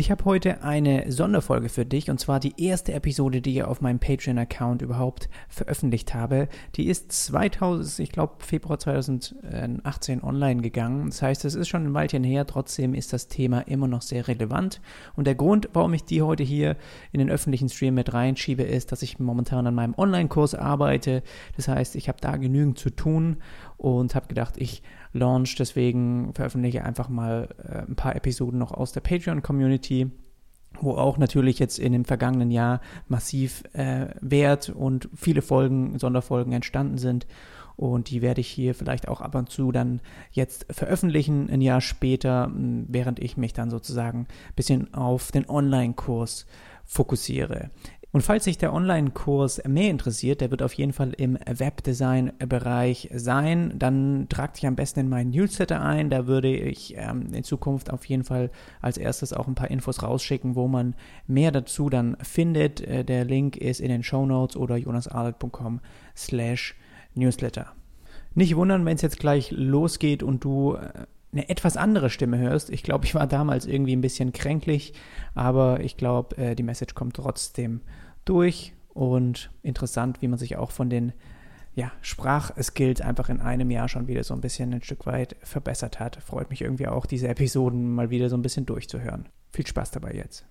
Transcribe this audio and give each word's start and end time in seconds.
Ich 0.00 0.10
habe 0.10 0.24
heute 0.24 0.64
eine 0.64 1.12
Sonderfolge 1.12 1.68
für 1.68 1.84
dich 1.84 2.08
und 2.08 2.18
zwar 2.18 2.40
die 2.40 2.54
erste 2.56 2.94
Episode, 2.94 3.42
die 3.42 3.56
ich 3.56 3.64
auf 3.64 3.82
meinem 3.82 3.98
Patreon-Account 3.98 4.80
überhaupt 4.80 5.28
veröffentlicht 5.50 6.14
habe. 6.14 6.48
Die 6.76 6.86
ist 6.86 7.12
2000, 7.12 7.98
ich 7.98 8.10
glaube 8.10 8.36
Februar 8.38 8.78
2018 8.78 10.24
online 10.24 10.62
gegangen. 10.62 11.10
Das 11.10 11.20
heißt, 11.20 11.44
es 11.44 11.54
ist 11.54 11.68
schon 11.68 11.84
ein 11.84 11.92
Weilchen 11.92 12.24
her, 12.24 12.46
trotzdem 12.46 12.94
ist 12.94 13.12
das 13.12 13.28
Thema 13.28 13.60
immer 13.68 13.88
noch 13.88 14.00
sehr 14.00 14.26
relevant. 14.26 14.80
Und 15.16 15.26
der 15.26 15.34
Grund, 15.34 15.68
warum 15.74 15.92
ich 15.92 16.04
die 16.04 16.22
heute 16.22 16.44
hier 16.44 16.78
in 17.12 17.18
den 17.18 17.28
öffentlichen 17.28 17.68
Stream 17.68 17.92
mit 17.92 18.14
reinschiebe, 18.14 18.62
ist, 18.62 18.92
dass 18.92 19.02
ich 19.02 19.18
momentan 19.18 19.66
an 19.66 19.74
meinem 19.74 19.92
Online-Kurs 19.98 20.54
arbeite. 20.54 21.22
Das 21.56 21.68
heißt, 21.68 21.94
ich 21.94 22.08
habe 22.08 22.22
da 22.22 22.38
genügend 22.38 22.78
zu 22.78 22.88
tun 22.88 23.36
und 23.76 24.14
habe 24.14 24.28
gedacht, 24.28 24.54
ich 24.56 24.82
launch. 25.12 25.56
Deswegen 25.56 26.32
veröffentliche 26.34 26.78
ich 26.78 26.84
einfach 26.84 27.08
mal 27.08 27.48
äh, 27.62 27.88
ein 27.88 27.96
paar 27.96 28.16
Episoden 28.16 28.58
noch 28.58 28.72
aus 28.72 28.92
der 28.92 29.00
Patreon-Community 29.00 30.10
wo 30.78 30.92
auch 30.92 31.18
natürlich 31.18 31.58
jetzt 31.58 31.78
in 31.78 31.92
dem 31.92 32.04
vergangenen 32.04 32.50
Jahr 32.50 32.80
massiv 33.08 33.64
äh, 33.72 34.06
Wert 34.20 34.68
und 34.70 35.08
viele 35.14 35.42
Folgen, 35.42 35.98
Sonderfolgen 35.98 36.52
entstanden 36.52 36.98
sind. 36.98 37.26
Und 37.76 38.10
die 38.10 38.20
werde 38.20 38.42
ich 38.42 38.48
hier 38.48 38.74
vielleicht 38.74 39.08
auch 39.08 39.22
ab 39.22 39.34
und 39.34 39.48
zu 39.48 39.72
dann 39.72 40.00
jetzt 40.32 40.66
veröffentlichen, 40.70 41.48
ein 41.48 41.62
Jahr 41.62 41.80
später, 41.80 42.50
während 42.54 43.18
ich 43.18 43.38
mich 43.38 43.54
dann 43.54 43.70
sozusagen 43.70 44.20
ein 44.20 44.54
bisschen 44.54 44.92
auf 44.92 45.32
den 45.32 45.48
Online-Kurs 45.48 46.46
fokussiere. 46.84 47.70
Und 48.12 48.22
falls 48.22 48.44
sich 48.44 48.58
der 48.58 48.72
Online-Kurs 48.72 49.62
mehr 49.68 49.88
interessiert, 49.88 50.40
der 50.40 50.50
wird 50.50 50.62
auf 50.62 50.72
jeden 50.72 50.92
Fall 50.92 51.12
im 51.16 51.38
Webdesign-Bereich 51.46 53.08
sein, 53.14 53.74
dann 53.78 54.26
tragt 54.28 54.56
dich 54.56 54.66
am 54.66 54.74
besten 54.74 55.00
in 55.00 55.08
meinen 55.08 55.30
Newsletter 55.30 55.80
ein. 55.80 56.10
Da 56.10 56.26
würde 56.26 56.52
ich 56.52 56.94
ähm, 56.96 57.32
in 57.32 57.44
Zukunft 57.44 57.92
auf 57.92 58.04
jeden 58.06 58.24
Fall 58.24 58.50
als 58.80 58.98
erstes 58.98 59.32
auch 59.32 59.46
ein 59.46 59.54
paar 59.54 59.70
Infos 59.70 60.02
rausschicken, 60.02 60.56
wo 60.56 60.66
man 60.66 60.96
mehr 61.28 61.52
dazu 61.52 61.88
dann 61.88 62.16
findet. 62.20 62.80
Äh, 62.80 63.04
der 63.04 63.24
Link 63.24 63.56
ist 63.56 63.80
in 63.80 63.90
den 63.90 64.02
Show 64.02 64.26
Notes 64.26 64.56
oder 64.56 64.76
jonasarlet.com 64.76 65.80
slash 66.16 66.74
Newsletter. 67.14 67.72
Nicht 68.34 68.56
wundern, 68.56 68.84
wenn 68.86 68.96
es 68.96 69.02
jetzt 69.02 69.20
gleich 69.20 69.52
losgeht 69.52 70.24
und 70.24 70.42
du 70.42 70.74
äh, 70.74 71.06
eine 71.32 71.48
etwas 71.48 71.76
andere 71.76 72.10
Stimme 72.10 72.38
hörst. 72.38 72.70
Ich 72.70 72.82
glaube, 72.82 73.04
ich 73.04 73.14
war 73.14 73.26
damals 73.26 73.66
irgendwie 73.66 73.94
ein 73.94 74.00
bisschen 74.00 74.32
kränklich, 74.32 74.94
aber 75.34 75.80
ich 75.80 75.96
glaube, 75.96 76.36
äh, 76.36 76.54
die 76.54 76.62
Message 76.62 76.94
kommt 76.94 77.16
trotzdem 77.16 77.80
durch 78.24 78.74
und 78.88 79.50
interessant, 79.62 80.22
wie 80.22 80.28
man 80.28 80.38
sich 80.38 80.56
auch 80.56 80.70
von 80.70 80.90
den 80.90 81.12
ja, 81.74 81.92
Sprachskills 82.00 83.00
einfach 83.00 83.28
in 83.28 83.40
einem 83.40 83.70
Jahr 83.70 83.88
schon 83.88 84.08
wieder 84.08 84.24
so 84.24 84.34
ein 84.34 84.40
bisschen 84.40 84.74
ein 84.74 84.82
Stück 84.82 85.06
weit 85.06 85.36
verbessert 85.42 86.00
hat. 86.00 86.16
Freut 86.16 86.50
mich 86.50 86.62
irgendwie 86.62 86.88
auch, 86.88 87.06
diese 87.06 87.28
Episoden 87.28 87.94
mal 87.94 88.10
wieder 88.10 88.28
so 88.28 88.36
ein 88.36 88.42
bisschen 88.42 88.66
durchzuhören. 88.66 89.28
Viel 89.52 89.66
Spaß 89.66 89.92
dabei 89.92 90.12
jetzt. 90.12 90.44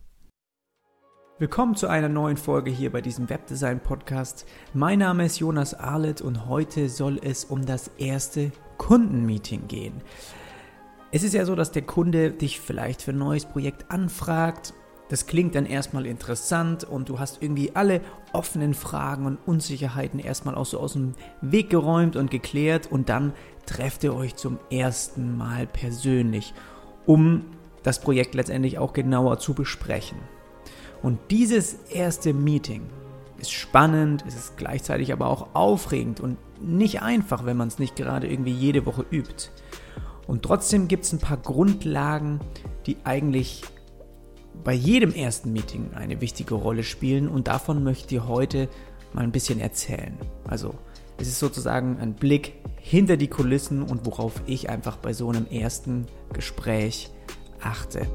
Willkommen 1.37 1.75
zu 1.75 1.87
einer 1.87 2.09
neuen 2.09 2.35
Folge 2.35 2.71
hier 2.71 2.91
bei 2.91 3.01
diesem 3.01 3.29
Webdesign 3.29 3.81
Podcast. 3.81 4.45
Mein 4.73 4.99
Name 4.99 5.25
ist 5.25 5.39
Jonas 5.39 5.73
Arlet 5.73 6.21
und 6.21 6.47
heute 6.47 6.89
soll 6.89 7.19
es 7.21 7.45
um 7.45 7.65
das 7.65 7.89
erste 7.97 8.51
Kundenmeeting 8.77 9.67
gehen. 9.67 10.01
Es 11.11 11.23
ist 11.23 11.33
ja 11.33 11.43
so, 11.43 11.55
dass 11.55 11.71
der 11.71 11.81
Kunde 11.81 12.29
dich 12.29 12.59
vielleicht 12.59 13.01
für 13.01 13.11
ein 13.11 13.17
neues 13.17 13.45
Projekt 13.45 13.89
anfragt. 13.89 14.75
Das 15.09 15.25
klingt 15.25 15.55
dann 15.55 15.65
erstmal 15.65 16.05
interessant 16.05 16.83
und 16.83 17.09
du 17.09 17.17
hast 17.17 17.41
irgendwie 17.41 17.75
alle 17.75 18.01
offenen 18.31 18.75
Fragen 18.75 19.25
und 19.25 19.39
Unsicherheiten 19.47 20.19
erstmal 20.19 20.53
auch 20.53 20.67
so 20.67 20.79
aus 20.79 20.93
dem 20.93 21.15
Weg 21.41 21.71
geräumt 21.71 22.15
und 22.15 22.29
geklärt 22.29 22.91
und 22.91 23.09
dann 23.09 23.33
trefft 23.65 24.03
ihr 24.03 24.15
euch 24.15 24.35
zum 24.35 24.59
ersten 24.69 25.35
Mal 25.35 25.65
persönlich, 25.65 26.53
um 27.07 27.45
das 27.81 27.99
Projekt 28.01 28.35
letztendlich 28.35 28.77
auch 28.77 28.93
genauer 28.93 29.39
zu 29.39 29.55
besprechen. 29.55 30.19
Und 31.01 31.17
dieses 31.31 31.73
erste 31.89 32.33
Meeting 32.35 32.83
ist 33.39 33.51
spannend, 33.51 34.23
es 34.27 34.35
ist 34.35 34.57
gleichzeitig 34.57 35.11
aber 35.11 35.27
auch 35.27 35.55
aufregend 35.55 36.19
und 36.19 36.37
nicht 36.61 37.01
einfach, 37.01 37.45
wenn 37.45 37.57
man 37.57 37.69
es 37.69 37.79
nicht 37.79 37.95
gerade 37.95 38.27
irgendwie 38.27 38.51
jede 38.51 38.85
Woche 38.85 39.05
übt. 39.09 39.49
Und 40.29 40.43
trotzdem 40.43 40.87
gibt 40.87 41.05
es 41.05 41.11
ein 41.11 41.17
paar 41.17 41.37
Grundlagen, 41.37 42.39
die 42.85 42.97
eigentlich 43.03 43.63
bei 44.63 44.73
jedem 44.73 45.11
ersten 45.11 45.51
Meeting 45.51 45.95
eine 45.95 46.21
wichtige 46.21 46.53
Rolle 46.53 46.83
spielen 46.83 47.27
und 47.27 47.47
davon 47.47 47.83
möchte 47.83 48.13
ich 48.13 48.21
heute 48.21 48.69
mal 49.11 49.23
ein 49.23 49.31
bisschen 49.31 49.59
erzählen. 49.59 50.15
Also 50.47 50.75
es 51.17 51.29
ist 51.29 51.39
sozusagen 51.39 51.97
ein 51.97 52.13
Blick 52.13 52.53
hinter 52.79 53.17
die 53.17 53.27
Kulissen 53.27 53.81
und 53.81 54.05
worauf 54.05 54.39
ich 54.45 54.69
einfach 54.69 54.97
bei 54.97 55.13
so 55.13 55.29
einem 55.29 55.47
ersten 55.47 56.05
Gespräch 56.31 57.09
achte. 57.59 58.05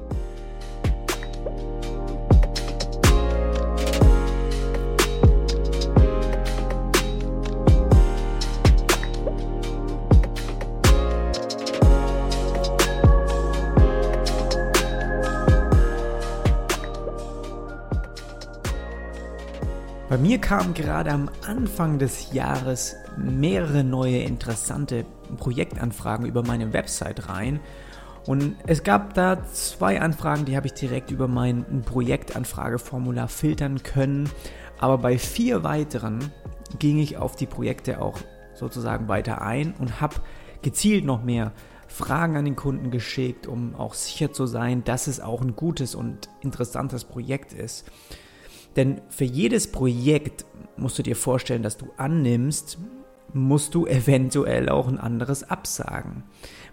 Mir 20.25 20.39
kamen 20.39 20.73
gerade 20.73 21.11
am 21.11 21.29
Anfang 21.47 21.99
des 21.99 22.33
Jahres 22.33 22.97
mehrere 23.19 23.85
neue 23.85 24.21
interessante 24.21 25.05
Projektanfragen 25.37 26.25
über 26.25 26.43
meine 26.43 26.73
Website 26.73 27.29
rein. 27.29 27.61
Und 28.27 28.57
es 28.67 28.83
gab 28.85 29.13
da 29.13 29.45
zwei 29.53 30.01
Anfragen, 30.01 30.47
die 30.47 30.57
habe 30.57 30.69
ich 30.69 30.73
direkt 30.73 31.11
über 31.11 31.29
mein 31.29 31.83
Projektanfrageformular 31.83 33.29
filtern 33.29 33.83
können. 33.83 34.31
Aber 34.79 34.97
bei 34.97 35.19
vier 35.19 35.63
weiteren 35.63 36.33
ging 36.79 36.99
ich 36.99 37.19
auf 37.19 37.37
die 37.37 37.45
Projekte 37.45 38.01
auch 38.01 38.17
sozusagen 38.55 39.09
weiter 39.09 39.43
ein 39.43 39.75
und 39.79 40.01
habe 40.01 40.15
gezielt 40.63 41.05
noch 41.05 41.23
mehr 41.23 41.53
Fragen 41.87 42.39
an 42.39 42.47
den 42.47 42.57
Kunden 42.57 42.91
geschickt, 42.91 43.47
um 43.47 43.75
auch 43.75 43.93
sicher 43.93 44.33
zu 44.33 44.47
sein, 44.47 44.85
dass 44.85 45.07
es 45.07 45.21
auch 45.21 45.43
ein 45.43 45.55
gutes 45.55 45.95
und 45.95 46.31
interessantes 46.41 47.05
Projekt 47.05 47.53
ist. 47.53 47.85
Denn 48.77 49.01
für 49.09 49.25
jedes 49.25 49.71
Projekt 49.71 50.45
musst 50.77 50.99
du 50.99 51.03
dir 51.03 51.17
vorstellen, 51.17 51.63
dass 51.63 51.77
du 51.77 51.87
annimmst, 51.97 52.79
musst 53.33 53.75
du 53.75 53.87
eventuell 53.87 54.69
auch 54.69 54.89
ein 54.89 54.99
anderes 54.99 55.49
absagen. 55.49 56.23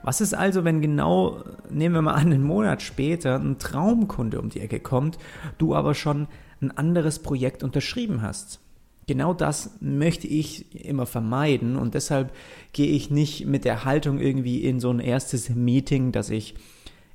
Was 0.03 0.21
ist 0.21 0.33
also, 0.33 0.63
wenn 0.63 0.81
genau, 0.81 1.43
nehmen 1.69 1.95
wir 1.95 2.01
mal 2.01 2.13
an, 2.13 2.27
einen 2.27 2.43
Monat 2.43 2.81
später 2.81 3.35
ein 3.35 3.57
Traumkunde 3.59 4.39
um 4.39 4.49
die 4.49 4.61
Ecke 4.61 4.79
kommt, 4.79 5.17
du 5.57 5.75
aber 5.75 5.93
schon 5.93 6.27
ein 6.61 6.71
anderes 6.71 7.19
Projekt 7.19 7.63
unterschrieben 7.63 8.21
hast? 8.21 8.59
Genau 9.07 9.33
das 9.33 9.77
möchte 9.81 10.27
ich 10.27 10.85
immer 10.85 11.05
vermeiden 11.05 11.75
und 11.75 11.95
deshalb 11.95 12.31
gehe 12.71 12.91
ich 12.91 13.09
nicht 13.09 13.45
mit 13.45 13.65
der 13.65 13.83
Haltung 13.83 14.19
irgendwie 14.19 14.63
in 14.63 14.79
so 14.79 14.91
ein 14.91 14.99
erstes 14.99 15.49
Meeting, 15.49 16.11
dass 16.11 16.29
ich 16.29 16.55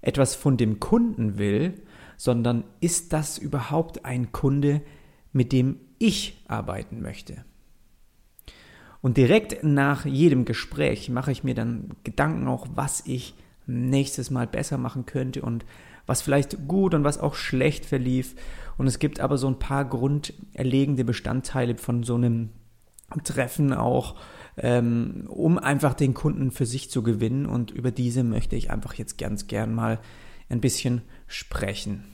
etwas 0.03 0.35
von 0.35 0.57
dem 0.57 0.79
Kunden 0.79 1.39
will, 1.39 1.75
sondern 2.17 2.65
ist 2.81 3.13
das 3.13 3.39
überhaupt 3.39 4.05
ein 4.05 4.33
Kunde, 4.33 4.83
mit 5.33 5.53
dem 5.53 5.81
ich 5.99 6.43
arbeiten 6.49 7.01
möchte? 7.01 7.45
Und 9.03 9.17
direkt 9.17 9.63
nach 9.63 10.05
jedem 10.05 10.45
Gespräch 10.45 11.09
mache 11.11 11.31
ich 11.31 11.45
mir 11.45 11.55
dann 11.55 11.91
Gedanken 12.03 12.49
auch, 12.49 12.67
was 12.75 13.03
ich 13.07 13.35
nächstes 13.67 14.31
Mal 14.31 14.47
besser 14.47 14.79
machen 14.79 15.07
könnte 15.07 15.43
und 15.43 15.65
was 16.07 16.23
vielleicht 16.23 16.67
gut 16.67 16.95
und 16.95 17.05
was 17.05 17.19
auch 17.19 17.35
schlecht 17.35 17.85
verlief. 17.85 18.35
Und 18.79 18.87
es 18.87 18.99
gibt 18.99 19.21
aber 19.21 19.39
so 19.39 19.49
ein 19.49 19.59
paar 19.59 19.85
grunderlegende 19.85 21.05
Bestandteile 21.05 21.77
von 21.77 22.03
so 22.03 22.15
einem 22.15 22.51
Treffen 23.25 23.73
auch, 23.73 24.17
ähm, 24.57 25.25
um 25.29 25.59
einfach 25.59 25.95
den 25.95 26.15
Kunden 26.15 26.51
für 26.51 26.67
sich 26.67 26.91
zu 26.91 27.03
gewinnen. 27.03 27.47
Und 27.47 27.71
über 27.71 27.91
diese 27.91 28.25
möchte 28.25 28.57
ich 28.57 28.71
einfach 28.71 28.95
jetzt 28.95 29.19
ganz 29.19 29.47
gern 29.47 29.75
mal 29.75 30.01
ein 30.49 30.61
bisschen 30.61 31.03
sprechen. 31.27 32.05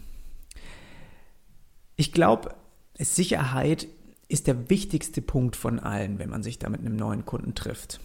Ich 1.97 2.13
glaube, 2.13 2.55
Sicherheit 2.99 3.87
ist 4.29 4.47
der 4.47 4.71
wichtigste 4.71 5.21
Punkt 5.21 5.57
von 5.57 5.79
allen, 5.79 6.19
wenn 6.19 6.31
man 6.31 6.43
sich 6.43 6.59
da 6.59 6.69
mit 6.69 6.81
einem 6.81 6.97
neuen 6.97 7.25
Kunden 7.25 7.55
trifft. 7.55 8.01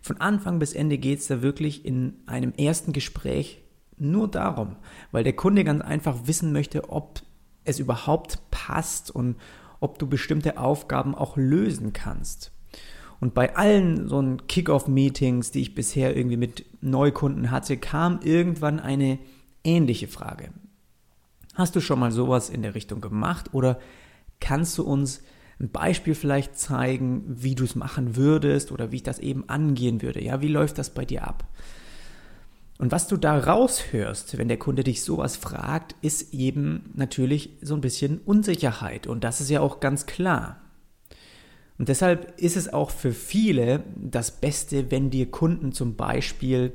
Von 0.00 0.20
Anfang 0.20 0.58
bis 0.58 0.72
Ende 0.72 0.98
geht 0.98 1.20
es 1.20 1.26
da 1.26 1.42
wirklich 1.42 1.84
in 1.84 2.14
einem 2.26 2.52
ersten 2.52 2.92
Gespräch 2.92 3.62
nur 3.96 4.28
darum, 4.28 4.76
weil 5.12 5.24
der 5.24 5.34
Kunde 5.34 5.64
ganz 5.64 5.82
einfach 5.82 6.26
wissen 6.26 6.52
möchte, 6.52 6.90
ob 6.90 7.22
es 7.64 7.78
überhaupt 7.78 8.38
passt 8.50 9.10
und 9.10 9.36
ob 9.80 9.98
du 9.98 10.06
bestimmte 10.06 10.58
Aufgaben 10.58 11.14
auch 11.14 11.36
lösen 11.36 11.92
kannst. 11.92 12.52
Und 13.20 13.34
bei 13.34 13.56
allen 13.56 14.08
so 14.08 14.36
Kick-off-Meetings, 14.48 15.50
die 15.50 15.60
ich 15.60 15.74
bisher 15.74 16.16
irgendwie 16.16 16.36
mit 16.36 16.66
Neukunden 16.82 17.50
hatte, 17.50 17.76
kam 17.76 18.20
irgendwann 18.22 18.80
eine 18.80 19.18
ähnliche 19.64 20.08
Frage. 20.08 20.50
Hast 21.54 21.76
du 21.76 21.80
schon 21.80 21.98
mal 21.98 22.12
sowas 22.12 22.50
in 22.50 22.62
der 22.62 22.74
Richtung 22.74 23.00
gemacht 23.00 23.50
oder 23.52 23.78
kannst 24.40 24.78
du 24.78 24.84
uns 24.84 25.22
ein 25.60 25.70
Beispiel 25.70 26.14
vielleicht 26.14 26.58
zeigen, 26.58 27.24
wie 27.26 27.54
du 27.54 27.64
es 27.64 27.74
machen 27.74 28.16
würdest 28.16 28.72
oder 28.72 28.90
wie 28.92 28.96
ich 28.96 29.02
das 29.02 29.18
eben 29.20 29.48
angehen 29.48 30.02
würde? 30.02 30.22
Ja, 30.22 30.40
wie 30.40 30.48
läuft 30.48 30.78
das 30.78 30.92
bei 30.92 31.04
dir 31.04 31.26
ab? 31.26 31.46
Und 32.78 32.90
was 32.90 33.06
du 33.06 33.16
da 33.16 33.38
raushörst, 33.38 34.36
wenn 34.36 34.48
der 34.48 34.58
Kunde 34.58 34.82
dich 34.82 35.04
sowas 35.04 35.36
fragt, 35.36 35.94
ist 36.02 36.34
eben 36.34 36.90
natürlich 36.94 37.50
so 37.62 37.74
ein 37.74 37.80
bisschen 37.80 38.18
Unsicherheit. 38.18 39.06
Und 39.06 39.22
das 39.22 39.40
ist 39.40 39.48
ja 39.48 39.60
auch 39.60 39.78
ganz 39.78 40.06
klar. 40.06 40.60
Und 41.78 41.88
deshalb 41.88 42.40
ist 42.40 42.56
es 42.56 42.72
auch 42.72 42.90
für 42.90 43.12
viele 43.12 43.84
das 43.96 44.32
Beste, 44.32 44.90
wenn 44.90 45.10
dir 45.10 45.30
Kunden 45.30 45.72
zum 45.72 45.96
Beispiel 45.96 46.72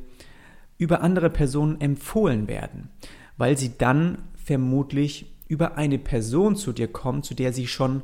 über 0.80 1.02
andere 1.02 1.30
Personen 1.30 1.80
empfohlen 1.80 2.48
werden, 2.48 2.90
weil 3.38 3.56
sie 3.58 3.78
dann 3.78 4.18
vermutlich 4.44 5.32
über 5.48 5.78
eine 5.78 6.00
Person 6.00 6.56
zu 6.56 6.72
dir 6.72 6.88
kommen, 6.88 7.22
zu 7.22 7.36
der 7.36 7.54
sie 7.54 7.68
schon 7.68 8.02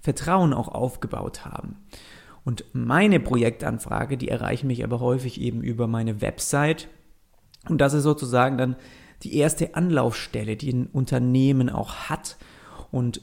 Vertrauen 0.00 0.52
auch 0.52 0.68
aufgebaut 0.68 1.46
haben. 1.46 1.76
Und 2.44 2.64
meine 2.72 3.20
Projektanfrage, 3.20 4.18
die 4.18 4.28
erreichen 4.28 4.66
mich 4.66 4.84
aber 4.84 5.00
häufig 5.00 5.40
eben 5.40 5.62
über 5.62 5.86
meine 5.86 6.20
Website. 6.20 6.88
Und 7.68 7.80
das 7.80 7.94
ist 7.94 8.04
sozusagen 8.04 8.58
dann 8.58 8.76
die 9.22 9.36
erste 9.36 9.74
Anlaufstelle, 9.74 10.56
die 10.56 10.72
ein 10.72 10.86
Unternehmen 10.86 11.70
auch 11.70 11.94
hat 12.10 12.36
und 12.90 13.20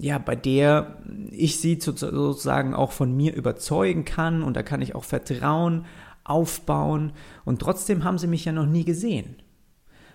ja, 0.00 0.18
bei 0.18 0.36
der 0.36 0.98
ich 1.30 1.60
sie 1.60 1.80
sozusagen 1.80 2.74
auch 2.74 2.92
von 2.92 3.16
mir 3.16 3.34
überzeugen 3.34 4.04
kann 4.04 4.42
und 4.42 4.56
da 4.56 4.62
kann 4.62 4.80
ich 4.80 4.94
auch 4.94 5.04
Vertrauen 5.04 5.86
aufbauen 6.28 7.12
und 7.44 7.60
trotzdem 7.60 8.04
haben 8.04 8.18
sie 8.18 8.26
mich 8.26 8.44
ja 8.44 8.52
noch 8.52 8.66
nie 8.66 8.84
gesehen. 8.84 9.36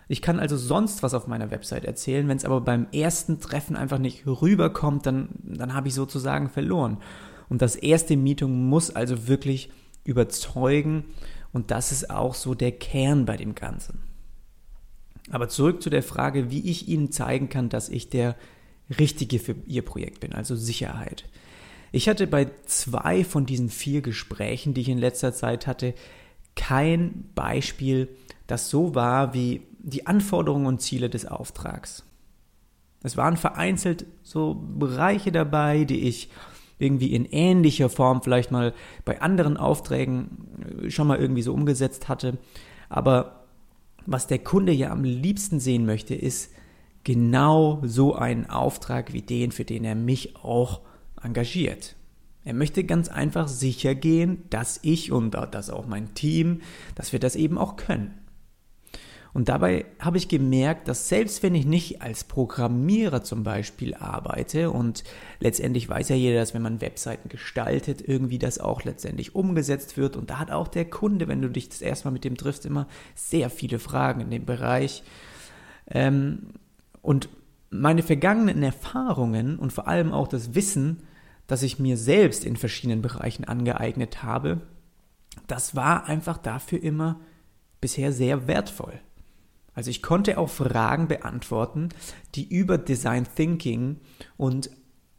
Ich 0.07 0.21
kann 0.21 0.39
also 0.39 0.57
sonst 0.57 1.01
was 1.01 1.13
auf 1.13 1.27
meiner 1.27 1.49
Website 1.51 1.85
erzählen, 1.85 2.27
wenn 2.27 2.37
es 2.37 2.45
aber 2.45 2.61
beim 2.61 2.87
ersten 2.91 3.39
Treffen 3.39 3.75
einfach 3.75 3.99
nicht 3.99 4.27
rüberkommt, 4.27 5.05
dann, 5.05 5.29
dann 5.43 5.73
habe 5.73 5.87
ich 5.87 5.93
sozusagen 5.93 6.49
verloren. 6.49 6.97
Und 7.49 7.61
das 7.61 7.75
erste 7.75 8.17
Meeting 8.17 8.67
muss 8.67 8.95
also 8.95 9.27
wirklich 9.27 9.71
überzeugen 10.03 11.05
und 11.51 11.71
das 11.71 11.91
ist 11.91 12.09
auch 12.09 12.35
so 12.35 12.55
der 12.55 12.71
Kern 12.71 13.25
bei 13.25 13.37
dem 13.37 13.55
Ganzen. 13.55 13.99
Aber 15.31 15.47
zurück 15.47 15.81
zu 15.81 15.89
der 15.89 16.03
Frage, 16.03 16.51
wie 16.51 16.69
ich 16.69 16.89
Ihnen 16.89 17.11
zeigen 17.11 17.47
kann, 17.47 17.69
dass 17.69 17.89
ich 17.89 18.09
der 18.09 18.35
Richtige 18.99 19.39
für 19.39 19.55
Ihr 19.65 19.83
Projekt 19.83 20.19
bin, 20.19 20.33
also 20.33 20.55
Sicherheit. 20.55 21.25
Ich 21.95 22.09
hatte 22.09 22.25
bei 22.25 22.47
zwei 22.65 23.23
von 23.23 23.45
diesen 23.45 23.69
vier 23.69 24.01
Gesprächen, 24.01 24.73
die 24.73 24.81
ich 24.81 24.89
in 24.89 24.97
letzter 24.97 25.31
Zeit 25.31 25.67
hatte, 25.67 25.93
kein 26.55 27.29
Beispiel, 27.35 28.09
das 28.47 28.71
so 28.71 28.95
war 28.95 29.35
wie 29.35 29.61
die 29.77 30.07
Anforderungen 30.07 30.65
und 30.65 30.81
Ziele 30.81 31.07
des 31.07 31.27
Auftrags. 31.27 32.03
Es 33.03 33.15
waren 33.15 33.37
vereinzelt 33.37 34.07
so 34.23 34.55
Bereiche 34.55 35.31
dabei, 35.31 35.83
die 35.83 36.07
ich 36.07 36.31
irgendwie 36.79 37.13
in 37.13 37.25
ähnlicher 37.25 37.89
Form 37.89 38.23
vielleicht 38.23 38.49
mal 38.49 38.73
bei 39.05 39.21
anderen 39.21 39.55
Aufträgen 39.55 40.85
äh, 40.85 40.89
schon 40.89 41.05
mal 41.05 41.19
irgendwie 41.19 41.43
so 41.43 41.53
umgesetzt 41.53 42.09
hatte. 42.09 42.39
Aber 42.89 43.43
was 44.07 44.25
der 44.25 44.39
Kunde 44.39 44.71
ja 44.71 44.89
am 44.89 45.03
liebsten 45.03 45.59
sehen 45.59 45.85
möchte, 45.85 46.15
ist 46.15 46.51
genau 47.03 47.81
so 47.83 48.15
einen 48.15 48.49
Auftrag 48.49 49.13
wie 49.13 49.21
den, 49.21 49.51
für 49.51 49.63
den 49.63 49.85
er 49.85 49.95
mich 49.95 50.35
auch 50.37 50.81
engagiert. 51.23 51.95
Er 52.45 52.53
möchte 52.53 52.83
ganz 52.83 53.07
einfach 53.07 53.47
sicher 53.47 53.95
gehen, 53.95 54.43
dass 54.49 54.79
ich 54.81 55.11
und 55.11 55.31
dass 55.31 55.69
auch 55.69 55.87
mein 55.87 56.13
Team, 56.13 56.61
dass 56.95 57.13
wir 57.13 57.19
das 57.19 57.35
eben 57.35 57.57
auch 57.57 57.77
können. 57.77 58.13
Und 59.33 59.49
dabei 59.49 59.85
habe 59.99 60.17
ich 60.17 60.27
gemerkt, 60.27 60.87
dass 60.87 61.09
selbst 61.09 61.41
wenn 61.41 61.55
ich 61.55 61.65
nicht 61.65 62.03
als 62.03 62.23
Programmierer 62.23 63.23
zum 63.23 63.43
Beispiel 63.43 63.95
arbeite 63.95 64.69
und 64.69 65.03
letztendlich 65.39 65.89
weiß 65.89 66.09
ja 66.09 66.15
jeder, 66.15 66.39
dass 66.39 66.53
wenn 66.53 66.61
man 66.61 66.81
Webseiten 66.81 67.29
gestaltet, 67.29 68.07
irgendwie 68.07 68.37
das 68.37 68.59
auch 68.59 68.83
letztendlich 68.83 69.33
umgesetzt 69.33 69.97
wird. 69.97 70.17
Und 70.17 70.29
da 70.29 70.37
hat 70.37 70.51
auch 70.51 70.67
der 70.67 70.85
Kunde, 70.85 71.27
wenn 71.27 71.41
du 71.41 71.49
dich 71.49 71.67
das 71.67 71.81
erste 71.81 72.07
Mal 72.07 72.11
mit 72.11 72.25
dem 72.25 72.37
triffst, 72.37 72.65
immer 72.67 72.87
sehr 73.15 73.49
viele 73.49 73.79
Fragen 73.79 74.21
in 74.21 74.29
dem 74.29 74.45
Bereich. 74.45 75.01
Ähm, 75.89 76.49
und 77.01 77.27
meine 77.71 78.03
vergangenen 78.03 78.61
Erfahrungen 78.61 79.57
und 79.57 79.73
vor 79.73 79.87
allem 79.87 80.11
auch 80.11 80.27
das 80.27 80.53
Wissen, 80.53 81.07
das 81.47 81.63
ich 81.63 81.79
mir 81.79 81.97
selbst 81.97 82.45
in 82.45 82.55
verschiedenen 82.55 83.01
Bereichen 83.01 83.45
angeeignet 83.45 84.23
habe, 84.23 84.61
das 85.47 85.75
war 85.75 86.05
einfach 86.05 86.37
dafür 86.37 86.81
immer 86.81 87.19
bisher 87.81 88.11
sehr 88.13 88.47
wertvoll. 88.47 88.99
Also 89.73 89.89
ich 89.89 90.01
konnte 90.01 90.37
auch 90.37 90.49
Fragen 90.49 91.07
beantworten, 91.07 91.89
die 92.35 92.47
über 92.47 92.77
Design 92.77 93.27
Thinking 93.35 93.99
und 94.37 94.69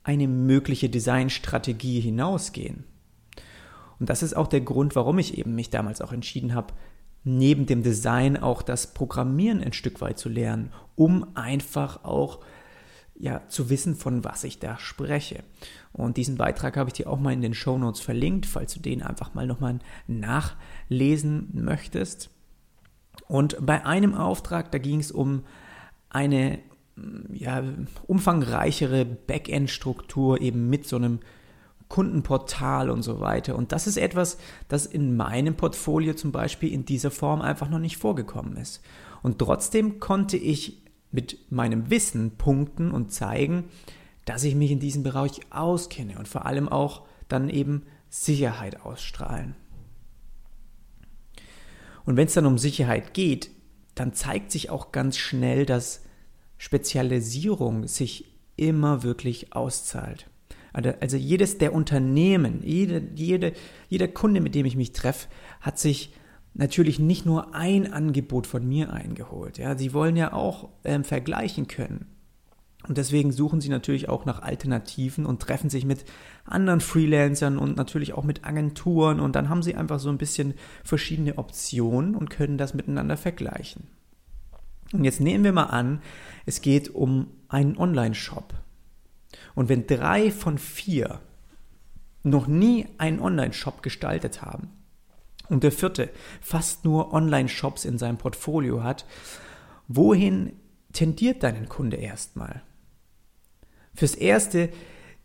eine 0.05 0.29
mögliche 0.29 0.89
Designstrategie 0.89 2.01
hinausgehen. 2.01 2.85
Und 3.99 4.11
das 4.11 4.23
ist 4.23 4.35
auch 4.35 4.47
der 4.47 4.61
Grund, 4.61 4.97
warum 4.97 5.19
ich 5.19 5.39
eben 5.39 5.55
mich 5.55 5.71
damals 5.71 6.01
auch 6.01 6.13
entschieden 6.13 6.55
habe, 6.55 6.75
neben 7.25 7.67
dem 7.67 7.83
Design 7.83 8.37
auch 8.37 8.63
das 8.63 8.93
Programmieren 8.93 9.63
ein 9.63 9.73
Stück 9.73 10.01
weit 10.01 10.19
zu 10.19 10.29
lernen, 10.29 10.73
um 10.95 11.27
einfach 11.35 12.05
auch 12.05 12.41
ja, 13.17 13.43
zu 13.49 13.71
wissen, 13.71 13.95
von 13.95 14.25
was 14.25 14.45
ich 14.45 14.59
da 14.59 14.79
spreche. 14.79 15.45
Und 15.93 16.17
diesen 16.17 16.37
Beitrag 16.37 16.77
habe 16.77 16.91
ich 16.91 16.95
dir 16.95 17.09
auch 17.09 17.21
mal 17.21 17.33
in 17.33 17.43
den 17.43 17.55
Show 17.55 17.79
Notes 17.79 18.01
verlinkt, 18.01 18.47
falls 18.47 18.75
du 18.75 18.81
den 18.81 19.03
einfach 19.03 19.35
mal 19.35 19.47
nochmal 19.47 19.79
nachlesen 20.07 21.51
möchtest. 21.53 22.31
Und 23.29 23.57
bei 23.65 23.87
einem 23.87 24.15
Auftrag, 24.15 24.73
da 24.73 24.79
ging 24.79 25.01
es 25.01 25.13
um 25.13 25.45
eine 26.11 26.59
ja, 27.33 27.63
umfangreichere 28.07 29.05
Backend-Struktur 29.05 30.41
eben 30.41 30.69
mit 30.69 30.87
so 30.87 30.97
einem 30.97 31.21
Kundenportal 31.89 32.91
und 32.91 33.03
so 33.03 33.21
weiter. 33.21 33.57
Und 33.57 33.73
das 33.73 33.87
ist 33.87 33.97
etwas, 33.97 34.39
das 34.69 34.87
in 34.87 35.17
meinem 35.17 35.55
Portfolio 35.55 36.15
zum 36.15 36.33
Beispiel 36.33 36.73
in 36.73 36.85
dieser 36.85 37.11
Form 37.11 37.41
einfach 37.41 37.69
noch 37.69 37.79
nicht 37.79 37.97
vorgekommen 37.99 38.57
ist. 38.57 38.81
Und 39.23 39.39
trotzdem 39.39 40.01
konnte 40.01 40.37
ich 40.37 40.84
mit 41.15 41.51
meinem 41.51 41.91
Wissen 41.91 42.33
punkten 42.33 42.91
und 42.91 43.13
zeigen, 43.13 43.65
dass 44.25 44.43
ich 44.43 44.57
mich 44.57 44.73
in 44.73 44.81
diesem 44.81 45.05
Bereich 45.05 45.41
auskenne 45.51 46.19
und 46.19 46.27
vor 46.27 46.45
allem 46.45 46.69
auch 46.69 47.03
dann 47.29 47.49
eben 47.49 47.85
Sicherheit 48.11 48.81
ausstrahlen. 48.81 49.55
Und 52.05 52.17
wenn 52.17 52.27
es 52.27 52.35
dann 52.35 52.47
um 52.47 52.59
Sicherheit 52.59 53.15
geht, 53.15 53.51
dann 53.95 54.13
zeigt 54.13 54.51
sich 54.51 54.71
auch 54.71 54.91
ganz 54.91 55.17
schnell, 55.17 55.65
dass 55.67 56.03
Spezialisierung 56.59 57.87
sich 57.87 58.27
immer 58.57 59.05
wirklich 59.05 59.55
auszahlt. 59.55 60.29
Also, 60.73 60.93
also 61.01 61.17
jedes 61.17 61.59
der 61.59 61.73
Unternehmen, 61.73 62.61
jede, 62.65 63.03
jede, 63.15 63.53
jeder 63.89 64.09
Kunde, 64.09 64.41
mit 64.41 64.57
dem 64.57 64.67
ich 64.67 64.75
mich 64.75 64.93
treffe, 64.93 65.29
hat 65.61 65.79
sich 65.79 66.13
natürlich 66.55 66.99
nicht 66.99 67.27
nur 67.27 67.55
ein 67.55 67.93
Angebot 67.93 68.47
von 68.47 68.67
mir 68.67 68.93
eingeholt. 68.93 69.59
Ja, 69.59 69.77
sie 69.77 69.93
wollen 69.93 70.17
ja 70.17 70.33
auch 70.33 70.69
ähm, 70.85 71.05
vergleichen 71.05 71.69
können. 71.69 72.07
Und 72.87 72.99
deswegen 72.99 73.33
suchen 73.33 73.61
sie 73.61 73.71
natürlich 73.71 74.09
auch 74.09 74.25
nach 74.27 74.43
Alternativen 74.43 75.25
und 75.25 75.41
treffen 75.41 75.71
sich 75.71 75.87
mit 75.87 76.05
anderen 76.45 76.81
Freelancern 76.81 77.59
und 77.59 77.77
natürlich 77.77 78.13
auch 78.13 78.25
mit 78.25 78.45
Agenturen 78.45 79.21
und 79.21 79.35
dann 79.35 79.49
haben 79.49 79.63
sie 79.63 79.75
einfach 79.75 79.99
so 79.99 80.11
ein 80.11 80.19
bisschen 80.19 80.55
verschiedene 80.85 81.39
Optionen 81.39 82.15
und 82.15 82.29
können 82.29 82.59
das 82.59 82.75
miteinander 82.75 83.17
vergleichen. 83.17 83.85
Und 84.93 85.05
jetzt 85.05 85.21
nehmen 85.21 85.45
wir 85.45 85.53
mal 85.53 85.65
an, 85.65 86.03
es 86.45 86.61
geht 86.61 86.95
um 86.95 87.29
einen 87.49 87.79
Online-Shop. 87.79 88.53
Und 89.55 89.71
wenn 89.71 89.87
drei 89.87 90.31
von 90.31 90.59
vier 90.59 91.21
noch 92.23 92.47
nie 92.47 92.87
einen 92.99 93.19
Online-Shop 93.19 93.83
gestaltet 93.83 94.43
haben 94.43 94.69
und 95.49 95.63
der 95.63 95.73
vierte 95.73 96.11
fast 96.41 96.85
nur 96.85 97.13
Online-Shops 97.13 97.85
in 97.85 97.99
seinem 97.99 98.19
Portfolio 98.19 98.83
hat, 98.83 99.05
wohin 99.89 100.53
tendiert 100.93 101.43
deinen 101.43 101.69
Kunde 101.69 101.97
erstmal? 101.97 102.63
Fürs 103.95 104.15
Erste 104.15 104.71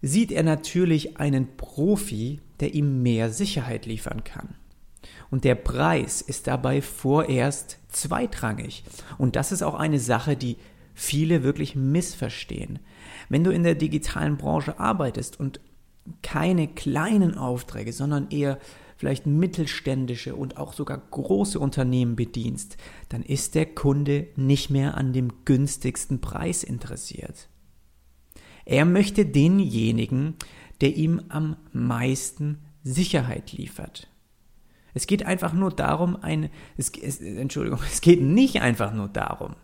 sieht 0.01 0.31
er 0.31 0.43
natürlich 0.43 1.17
einen 1.17 1.57
Profi, 1.57 2.41
der 2.59 2.73
ihm 2.73 3.01
mehr 3.01 3.31
Sicherheit 3.31 3.85
liefern 3.85 4.23
kann. 4.23 4.55
Und 5.31 5.43
der 5.43 5.55
Preis 5.55 6.21
ist 6.21 6.47
dabei 6.47 6.81
vorerst 6.81 7.79
zweitrangig. 7.89 8.83
Und 9.17 9.35
das 9.35 9.51
ist 9.51 9.61
auch 9.61 9.75
eine 9.75 9.99
Sache, 9.99 10.35
die 10.35 10.57
viele 10.93 11.43
wirklich 11.43 11.75
missverstehen. 11.75 12.79
Wenn 13.29 13.43
du 13.43 13.51
in 13.51 13.63
der 13.63 13.75
digitalen 13.75 14.37
Branche 14.37 14.79
arbeitest 14.79 15.39
und 15.39 15.59
keine 16.23 16.67
kleinen 16.67 17.37
Aufträge, 17.37 17.93
sondern 17.93 18.29
eher 18.31 18.57
vielleicht 18.99 19.25
mittelständische 19.25 20.35
und 20.35 20.57
auch 20.57 20.73
sogar 20.73 20.97
große 20.97 21.57
Unternehmen 21.57 22.17
bedienst, 22.17 22.75
dann 23.07 23.23
ist 23.23 23.55
der 23.55 23.65
Kunde 23.65 24.27
nicht 24.35 24.69
mehr 24.69 24.97
an 24.97 25.13
dem 25.13 25.45
günstigsten 25.45 26.19
Preis 26.19 26.65
interessiert. 26.65 27.47
Er 28.65 28.83
möchte 28.83 29.25
denjenigen, 29.25 30.35
der 30.81 30.97
ihm 30.97 31.21
am 31.29 31.55
meisten 31.71 32.57
Sicherheit 32.83 33.53
liefert. 33.53 34.09
Es 34.93 35.07
geht 35.07 35.25
einfach 35.25 35.53
nur 35.53 35.71
darum, 35.71 36.17
ein, 36.17 36.49
es, 36.75 36.91
es, 37.01 37.21
Entschuldigung, 37.21 37.79
es 37.89 38.01
geht 38.01 38.21
nicht 38.21 38.61
einfach 38.61 38.93
nur 38.93 39.07
darum, 39.07 39.55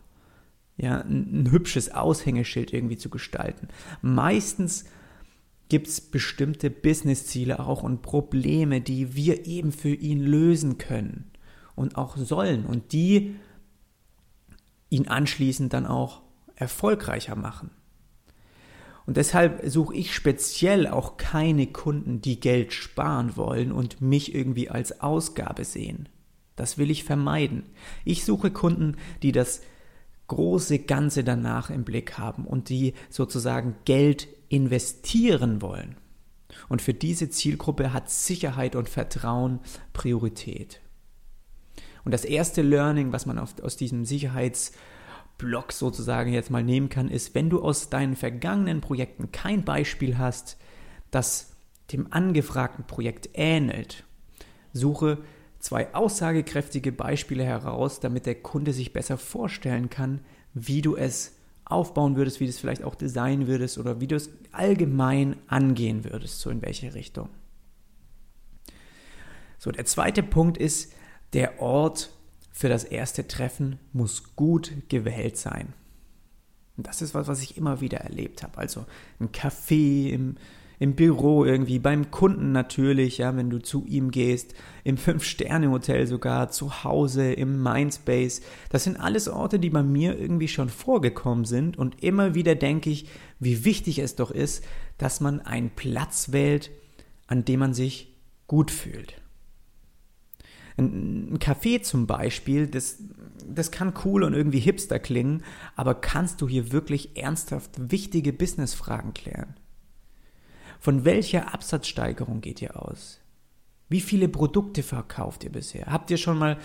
ja, 0.77 1.01
ein, 1.01 1.41
ein 1.41 1.51
hübsches 1.51 1.91
Aushängeschild 1.91 2.71
irgendwie 2.71 2.97
zu 2.97 3.09
gestalten. 3.09 3.67
Meistens 4.01 4.85
gibt 5.69 5.87
es 5.87 6.01
bestimmte 6.01 6.69
Businessziele 6.69 7.59
auch 7.59 7.83
und 7.83 8.01
Probleme, 8.01 8.81
die 8.81 9.15
wir 9.15 9.45
eben 9.45 9.71
für 9.71 9.93
ihn 9.93 10.19
lösen 10.19 10.77
können. 10.77 11.31
und 11.75 11.97
auch 11.97 12.17
sollen 12.17 12.65
und 12.65 12.93
die 12.93 13.35
ihn 14.89 15.07
anschließend 15.07 15.73
dann 15.73 15.85
auch 15.85 16.21
erfolgreicher 16.55 17.35
machen. 17.35 17.69
Und 19.05 19.17
deshalb 19.17 19.61
suche 19.69 19.95
ich 19.95 20.15
speziell 20.15 20.87
auch 20.87 21.17
keine 21.17 21.67
Kunden, 21.67 22.21
die 22.21 22.39
Geld 22.39 22.73
sparen 22.73 23.37
wollen 23.37 23.71
und 23.71 24.01
mich 24.01 24.33
irgendwie 24.33 24.69
als 24.69 25.01
Ausgabe 25.01 25.63
sehen. 25.63 26.09
Das 26.55 26.77
will 26.77 26.89
ich 26.89 27.03
vermeiden. 27.03 27.63
Ich 28.03 28.25
suche 28.25 28.49
Kunden, 28.49 28.95
die 29.21 29.31
das 29.31 29.61
große 30.27 30.79
Ganze 30.79 31.23
danach 31.23 31.69
im 31.69 31.83
Blick 31.83 32.17
haben 32.17 32.45
und 32.45 32.69
die 32.69 32.93
sozusagen 33.09 33.75
Geld 33.85 34.27
investieren 34.49 35.61
wollen. 35.61 35.95
Und 36.69 36.81
für 36.81 36.93
diese 36.93 37.29
Zielgruppe 37.29 37.93
hat 37.93 38.09
Sicherheit 38.09 38.75
und 38.75 38.89
Vertrauen 38.89 39.59
Priorität. 39.93 40.81
Und 42.03 42.11
das 42.11 42.23
erste 42.23 42.61
Learning, 42.61 43.11
was 43.11 43.25
man 43.25 43.39
aus 43.39 43.77
diesem 43.77 44.05
Sicherheitsblock 44.05 45.71
sozusagen 45.71 46.31
jetzt 46.31 46.51
mal 46.51 46.63
nehmen 46.63 46.89
kann, 46.89 47.09
ist, 47.09 47.33
wenn 47.33 47.49
du 47.49 47.61
aus 47.61 47.89
deinen 47.89 48.15
vergangenen 48.15 48.81
Projekten 48.81 49.31
kein 49.31 49.65
Beispiel 49.65 50.17
hast, 50.17 50.57
das 51.11 51.55
dem 51.91 52.11
angefragten 52.13 52.85
Projekt 52.85 53.29
ähnelt, 53.33 54.03
suche 54.71 55.19
zwei 55.59 55.93
aussagekräftige 55.95 56.91
Beispiele 56.91 57.43
heraus, 57.43 57.99
damit 57.99 58.27
der 58.27 58.35
Kunde 58.35 58.71
sich 58.71 58.93
besser 58.93 59.17
vorstellen 59.17 59.89
kann, 59.89 60.21
wie 60.53 60.81
du 60.81 60.95
es 60.95 61.35
aufbauen 61.65 62.15
würdest, 62.15 62.39
wie 62.39 62.45
du 62.45 62.51
es 62.51 62.59
vielleicht 62.59 62.83
auch 62.83 62.95
designen 62.95 63.47
würdest 63.47 63.77
oder 63.77 63.99
wie 63.99 64.07
du 64.07 64.15
es 64.15 64.29
allgemein 64.51 65.37
angehen 65.47 66.03
würdest, 66.03 66.39
so 66.39 66.49
in 66.49 66.61
welche 66.61 66.93
Richtung. 66.93 67.29
So, 69.57 69.71
der 69.71 69.85
zweite 69.85 70.21
Punkt 70.21 70.57
ist, 70.57 70.93
der 71.33 71.59
Ort 71.59 72.11
für 72.51 72.69
das 72.69 72.83
erste 72.83 73.27
Treffen 73.27 73.79
muss 73.93 74.35
gut 74.35 74.71
gewählt 74.89 75.37
sein. 75.37 75.73
Und 76.77 76.87
das 76.87 77.01
ist 77.01 77.13
was, 77.13 77.27
was 77.27 77.41
ich 77.41 77.57
immer 77.57 77.81
wieder 77.81 77.99
erlebt 77.99 78.43
habe. 78.43 78.57
Also 78.57 78.85
ein 79.19 79.31
Café 79.31 80.09
im, 80.09 80.37
im 80.85 80.93
Büro 80.93 81.45
irgendwie, 81.45 81.79
beim 81.79 82.11
Kunden 82.11 82.51
natürlich, 82.51 83.17
ja, 83.17 83.35
wenn 83.35 83.49
du 83.49 83.57
zu 83.57 83.87
ihm 83.87 84.11
gehst, 84.11 84.53
im 84.83 84.97
Fünf-Sterne-Hotel 84.97 86.05
sogar, 86.05 86.51
zu 86.51 86.83
Hause, 86.83 87.33
im 87.33 87.63
Mindspace. 87.63 88.41
Das 88.69 88.83
sind 88.83 88.99
alles 88.99 89.27
Orte, 89.27 89.57
die 89.57 89.71
bei 89.71 89.81
mir 89.81 90.15
irgendwie 90.15 90.47
schon 90.47 90.69
vorgekommen 90.69 91.43
sind 91.43 91.75
und 91.75 92.03
immer 92.03 92.35
wieder 92.35 92.53
denke 92.53 92.91
ich, 92.91 93.07
wie 93.39 93.65
wichtig 93.65 93.97
es 93.97 94.15
doch 94.15 94.29
ist, 94.29 94.63
dass 94.99 95.21
man 95.21 95.41
einen 95.41 95.71
Platz 95.71 96.31
wählt, 96.31 96.69
an 97.25 97.45
dem 97.45 97.61
man 97.61 97.73
sich 97.73 98.15
gut 98.45 98.69
fühlt. 98.69 99.19
Ein, 100.77 101.39
Café 101.39 101.81
zum 101.81 102.05
Beispiel, 102.05 102.67
das, 102.67 103.01
das 103.43 103.71
kann 103.71 103.95
cool 104.05 104.21
und 104.21 104.35
irgendwie 104.35 104.59
hipster 104.59 104.99
klingen, 104.99 105.41
aber 105.75 105.95
kannst 105.95 106.43
du 106.43 106.47
hier 106.47 106.71
wirklich 106.71 107.17
ernsthaft 107.17 107.91
wichtige 107.91 108.33
Businessfragen 108.33 109.15
klären? 109.15 109.55
Von 110.85 111.03
welcher 111.03 111.51
Absatzsteigerung 111.51 112.41
geht 112.41 112.61
ihr 112.61 112.79
aus? 112.79 113.19
Wie 113.89 114.01
viele 114.01 114.29
Produkte 114.29 114.83
verkauft 114.83 115.43
ihr 115.43 115.51
bisher? 115.51 115.87
Habt 115.87 116.11
ihr 116.11 116.17
schon 116.17 116.37
mal 116.37 116.59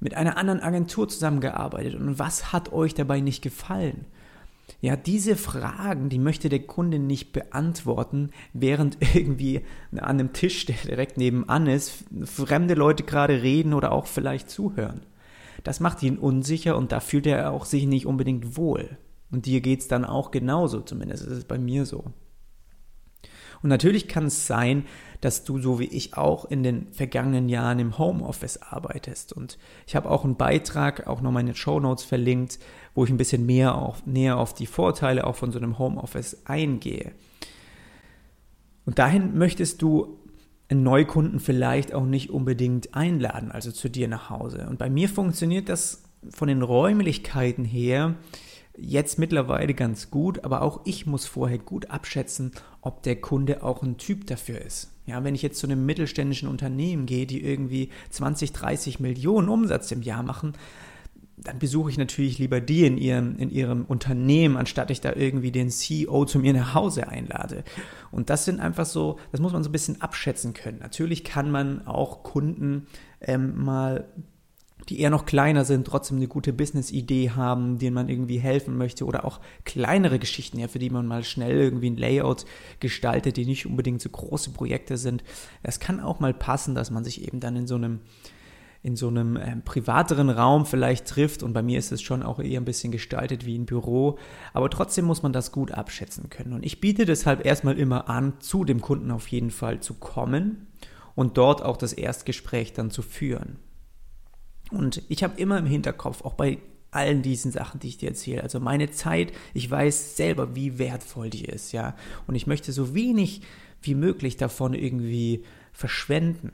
mit 0.00 0.12
einer 0.12 0.36
anderen 0.36 0.60
Agentur 0.60 1.08
zusammengearbeitet 1.08 1.94
und 1.94 2.18
was 2.18 2.52
hat 2.52 2.74
euch 2.74 2.92
dabei 2.92 3.20
nicht 3.20 3.40
gefallen? 3.40 4.04
Ja, 4.82 4.96
diese 4.96 5.34
Fragen, 5.34 6.10
die 6.10 6.18
möchte 6.18 6.50
der 6.50 6.66
Kunde 6.66 6.98
nicht 6.98 7.32
beantworten, 7.32 8.32
während 8.52 8.98
irgendwie 9.14 9.62
an 9.92 10.00
einem 10.00 10.34
Tisch, 10.34 10.66
der 10.66 10.76
direkt 10.84 11.16
nebenan 11.16 11.66
ist, 11.66 12.04
fremde 12.24 12.74
Leute 12.74 13.02
gerade 13.02 13.40
reden 13.40 13.72
oder 13.72 13.92
auch 13.92 14.08
vielleicht 14.08 14.50
zuhören. 14.50 15.06
Das 15.62 15.80
macht 15.80 16.02
ihn 16.02 16.18
unsicher 16.18 16.76
und 16.76 16.92
da 16.92 17.00
fühlt 17.00 17.26
er 17.26 17.50
auch 17.50 17.64
sich 17.64 17.86
nicht 17.86 18.04
unbedingt 18.04 18.58
wohl. 18.58 18.98
Und 19.30 19.46
dir 19.46 19.62
geht 19.62 19.80
es 19.80 19.88
dann 19.88 20.04
auch 20.04 20.32
genauso, 20.32 20.82
zumindest 20.82 21.24
ist 21.24 21.32
es 21.32 21.44
bei 21.46 21.58
mir 21.58 21.86
so. 21.86 22.12
Und 23.64 23.70
natürlich 23.70 24.08
kann 24.08 24.26
es 24.26 24.46
sein, 24.46 24.84
dass 25.22 25.42
du 25.42 25.58
so 25.58 25.78
wie 25.78 25.86
ich 25.86 26.18
auch 26.18 26.44
in 26.44 26.62
den 26.62 26.92
vergangenen 26.92 27.48
Jahren 27.48 27.78
im 27.78 27.96
Homeoffice 27.96 28.60
arbeitest. 28.60 29.32
Und 29.32 29.56
ich 29.86 29.96
habe 29.96 30.10
auch 30.10 30.22
einen 30.22 30.36
Beitrag, 30.36 31.06
auch 31.06 31.22
noch 31.22 31.32
meine 31.32 31.54
Show 31.54 31.80
Notes 31.80 32.04
verlinkt, 32.04 32.58
wo 32.94 33.04
ich 33.04 33.10
ein 33.10 33.16
bisschen 33.16 33.46
mehr 33.46 33.76
auf, 33.76 34.04
näher 34.04 34.36
auf 34.36 34.52
die 34.52 34.66
Vorteile 34.66 35.26
auch 35.26 35.34
von 35.34 35.50
so 35.50 35.58
einem 35.58 35.78
Homeoffice 35.78 36.42
eingehe. 36.44 37.12
Und 38.84 38.98
dahin 38.98 39.38
möchtest 39.38 39.80
du 39.80 40.18
einen 40.68 40.82
Neukunden 40.82 41.40
vielleicht 41.40 41.94
auch 41.94 42.04
nicht 42.04 42.28
unbedingt 42.28 42.94
einladen, 42.94 43.50
also 43.50 43.72
zu 43.72 43.88
dir 43.88 44.08
nach 44.08 44.28
Hause. 44.28 44.66
Und 44.68 44.78
bei 44.78 44.90
mir 44.90 45.08
funktioniert 45.08 45.70
das 45.70 46.02
von 46.28 46.48
den 46.48 46.60
Räumlichkeiten 46.60 47.64
her 47.64 48.14
jetzt 48.76 49.18
mittlerweile 49.18 49.74
ganz 49.74 50.10
gut, 50.10 50.44
aber 50.44 50.62
auch 50.62 50.80
ich 50.84 51.06
muss 51.06 51.26
vorher 51.26 51.58
gut 51.58 51.90
abschätzen, 51.90 52.52
ob 52.80 53.02
der 53.02 53.20
Kunde 53.20 53.62
auch 53.62 53.82
ein 53.82 53.96
Typ 53.96 54.26
dafür 54.26 54.60
ist. 54.60 54.90
Ja, 55.06 55.22
wenn 55.22 55.34
ich 55.34 55.42
jetzt 55.42 55.58
zu 55.58 55.66
einem 55.66 55.84
mittelständischen 55.84 56.48
Unternehmen 56.48 57.06
gehe, 57.06 57.26
die 57.26 57.44
irgendwie 57.44 57.90
20, 58.10 58.52
30 58.52 59.00
Millionen 59.00 59.48
Umsatz 59.48 59.92
im 59.92 60.02
Jahr 60.02 60.22
machen, 60.22 60.54
dann 61.36 61.58
besuche 61.58 61.90
ich 61.90 61.98
natürlich 61.98 62.38
lieber 62.38 62.60
die 62.60 62.86
in 62.86 62.96
ihrem, 62.96 63.36
in 63.38 63.50
ihrem 63.50 63.84
Unternehmen, 63.84 64.56
anstatt 64.56 64.90
ich 64.90 65.00
da 65.00 65.12
irgendwie 65.14 65.50
den 65.50 65.68
CEO 65.68 66.24
zu 66.24 66.38
mir 66.38 66.52
nach 66.52 66.74
Hause 66.74 67.08
einlade. 67.08 67.64
Und 68.10 68.30
das 68.30 68.44
sind 68.44 68.60
einfach 68.60 68.86
so, 68.86 69.18
das 69.32 69.40
muss 69.40 69.52
man 69.52 69.62
so 69.62 69.68
ein 69.68 69.72
bisschen 69.72 70.00
abschätzen 70.00 70.54
können. 70.54 70.78
Natürlich 70.78 71.24
kann 71.24 71.50
man 71.50 71.86
auch 71.86 72.22
Kunden 72.22 72.86
ähm, 73.20 73.62
mal 73.62 74.06
die 74.86 75.00
eher 75.00 75.10
noch 75.10 75.26
kleiner 75.26 75.64
sind, 75.64 75.86
trotzdem 75.86 76.18
eine 76.18 76.28
gute 76.28 76.52
Business-Idee 76.52 77.30
haben, 77.30 77.78
denen 77.78 77.94
man 77.94 78.08
irgendwie 78.08 78.38
helfen 78.38 78.76
möchte 78.76 79.04
oder 79.04 79.24
auch 79.24 79.40
kleinere 79.64 80.18
Geschichten, 80.18 80.58
ja, 80.58 80.68
für 80.68 80.78
die 80.78 80.90
man 80.90 81.06
mal 81.06 81.24
schnell 81.24 81.56
irgendwie 81.56 81.90
ein 81.90 81.96
Layout 81.96 82.44
gestaltet, 82.80 83.36
die 83.36 83.46
nicht 83.46 83.66
unbedingt 83.66 84.00
so 84.00 84.08
große 84.08 84.50
Projekte 84.50 84.96
sind. 84.96 85.24
Es 85.62 85.80
kann 85.80 86.00
auch 86.00 86.20
mal 86.20 86.34
passen, 86.34 86.74
dass 86.74 86.90
man 86.90 87.04
sich 87.04 87.26
eben 87.26 87.40
dann 87.40 87.56
in 87.56 87.66
so 87.66 87.76
einem 87.76 88.00
in 88.84 88.96
so 88.96 89.08
einem 89.08 89.36
äh, 89.36 89.56
privateren 89.64 90.28
Raum 90.28 90.66
vielleicht 90.66 91.06
trifft 91.06 91.42
und 91.42 91.54
bei 91.54 91.62
mir 91.62 91.78
ist 91.78 91.90
es 91.90 92.02
schon 92.02 92.22
auch 92.22 92.38
eher 92.38 92.60
ein 92.60 92.66
bisschen 92.66 92.92
gestaltet 92.92 93.46
wie 93.46 93.58
ein 93.58 93.64
Büro, 93.64 94.18
aber 94.52 94.68
trotzdem 94.68 95.06
muss 95.06 95.22
man 95.22 95.32
das 95.32 95.52
gut 95.52 95.72
abschätzen 95.72 96.28
können 96.28 96.52
und 96.52 96.66
ich 96.66 96.82
biete 96.82 97.06
deshalb 97.06 97.46
erstmal 97.46 97.78
immer 97.78 98.10
an, 98.10 98.34
zu 98.40 98.62
dem 98.62 98.82
Kunden 98.82 99.10
auf 99.10 99.28
jeden 99.28 99.50
Fall 99.50 99.80
zu 99.80 99.94
kommen 99.94 100.66
und 101.14 101.38
dort 101.38 101.62
auch 101.62 101.78
das 101.78 101.94
Erstgespräch 101.94 102.74
dann 102.74 102.90
zu 102.90 103.00
führen. 103.00 103.56
Und 104.70 105.02
ich 105.08 105.22
habe 105.22 105.40
immer 105.40 105.58
im 105.58 105.66
Hinterkopf, 105.66 106.24
auch 106.24 106.34
bei 106.34 106.58
allen 106.90 107.22
diesen 107.22 107.50
Sachen, 107.50 107.80
die 107.80 107.88
ich 107.88 107.98
dir 107.98 108.10
erzähle. 108.10 108.42
Also 108.42 108.60
meine 108.60 108.90
Zeit, 108.90 109.32
ich 109.52 109.70
weiß 109.70 110.16
selber, 110.16 110.54
wie 110.54 110.78
wertvoll 110.78 111.30
die 111.30 111.44
ist, 111.44 111.72
ja. 111.72 111.96
Und 112.26 112.34
ich 112.34 112.46
möchte 112.46 112.72
so 112.72 112.94
wenig 112.94 113.42
wie 113.82 113.94
möglich 113.94 114.36
davon 114.36 114.74
irgendwie 114.74 115.44
verschwenden. 115.72 116.52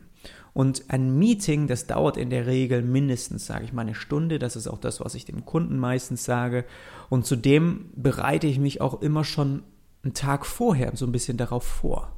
Und 0.53 0.85
ein 0.89 1.17
Meeting, 1.17 1.69
das 1.69 1.87
dauert 1.87 2.17
in 2.17 2.31
der 2.31 2.47
Regel 2.47 2.83
mindestens, 2.83 3.47
sage 3.47 3.65
ich 3.65 3.73
mal, 3.73 3.83
eine 3.83 3.95
Stunde. 3.95 4.39
Das 4.39 4.57
ist 4.57 4.67
auch 4.67 4.79
das, 4.79 5.01
was 5.01 5.15
ich 5.15 5.25
dem 5.25 5.45
Kunden 5.45 5.79
meistens 5.79 6.25
sage. 6.25 6.65
Und 7.09 7.25
zudem 7.25 7.91
bereite 7.95 8.47
ich 8.47 8.59
mich 8.59 8.81
auch 8.81 9.01
immer 9.01 9.25
schon 9.25 9.63
einen 10.03 10.15
Tag 10.15 10.47
vorher 10.47 10.91
so 10.97 11.07
ein 11.07 11.13
bisschen 11.13 11.37
darauf 11.37 11.65
vor. 11.65 12.13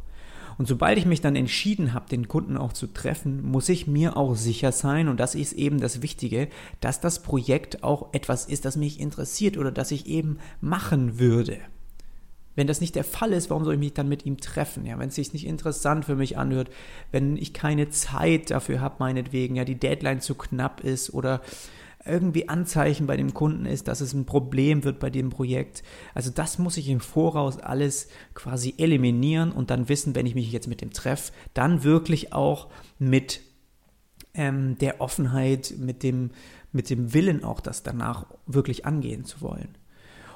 Und 0.59 0.69
sobald 0.69 0.99
ich 0.99 1.07
mich 1.07 1.21
dann 1.21 1.37
entschieden 1.37 1.95
habe, 1.95 2.09
den 2.09 2.29
Kunden 2.29 2.57
auch 2.57 2.73
zu 2.73 2.87
treffen, 2.87 3.43
muss 3.43 3.69
ich 3.69 3.87
mir 3.87 4.17
auch 4.17 4.35
sicher 4.35 4.73
sein, 4.73 5.09
und 5.09 5.19
das 5.21 5.35
ist 5.35 5.53
eben 5.53 5.81
das 5.81 6.03
Wichtige, 6.03 6.49
dass 6.81 7.01
das 7.01 7.23
Projekt 7.23 7.83
auch 7.83 8.13
etwas 8.13 8.47
ist, 8.47 8.65
das 8.65 8.77
mich 8.77 9.01
interessiert 9.01 9.57
oder 9.57 9.73
das 9.73 9.91
ich 9.91 10.07
eben 10.07 10.39
machen 10.61 11.19
würde. 11.19 11.59
Wenn 12.55 12.67
das 12.67 12.81
nicht 12.83 12.95
der 12.95 13.05
Fall 13.05 13.33
ist, 13.33 13.49
warum 13.49 13.65
soll 13.65 13.75
ich 13.75 13.81
mich 13.81 13.95
dann 13.95 14.09
mit 14.09 14.27
ihm 14.27 14.37
treffen? 14.37 14.85
Ja, 14.85 14.99
wenn 14.99 15.09
es 15.09 15.15
sich 15.15 15.33
nicht 15.33 15.47
interessant 15.47 16.05
für 16.05 16.17
mich 16.17 16.37
anhört, 16.37 16.71
wenn 17.11 17.37
ich 17.37 17.55
keine 17.55 17.89
Zeit 17.89 18.51
dafür 18.51 18.81
habe, 18.81 18.97
meinetwegen, 18.99 19.57
ja, 19.57 19.65
die 19.65 19.79
Deadline 19.79 20.21
zu 20.21 20.35
knapp 20.35 20.81
ist 20.81 21.15
oder 21.15 21.41
irgendwie 22.05 22.49
Anzeichen 22.49 23.07
bei 23.07 23.17
dem 23.17 23.35
Kunden 23.35 23.67
ist, 23.67 23.89
dass 23.89 24.01
es 24.01 24.13
ein 24.13 24.27
Problem 24.27 24.85
wird 24.85 24.99
bei 24.99 25.11
dem 25.11 25.31
Projekt. 25.31 25.83
Also 26.15 26.31
das 26.31 26.59
muss 26.59 26.77
ich 26.77 26.89
im 26.89 27.01
Voraus 27.01 27.59
alles 27.59 28.09
quasi 28.35 28.75
eliminieren 28.79 29.53
und 29.53 29.71
dann 29.71 29.89
wissen, 29.89 30.15
wenn 30.15 30.27
ich 30.27 30.35
mich 30.35 30.51
jetzt 30.53 30.69
mit 30.69 30.81
dem 30.81 30.93
treffe, 30.93 31.33
dann 31.55 31.85
wirklich 31.85 32.33
auch 32.33 32.69
mit 32.99 33.41
ähm, 34.35 34.77
der 34.79 35.01
Offenheit, 35.01 35.75
mit 35.79 36.03
dem, 36.03 36.31
mit 36.73 36.91
dem 36.91 37.13
Willen 37.15 37.45
auch, 37.45 37.61
das 37.61 37.83
danach 37.83 38.27
wirklich 38.47 38.87
angehen 38.87 39.25
zu 39.25 39.41
wollen. 39.41 39.77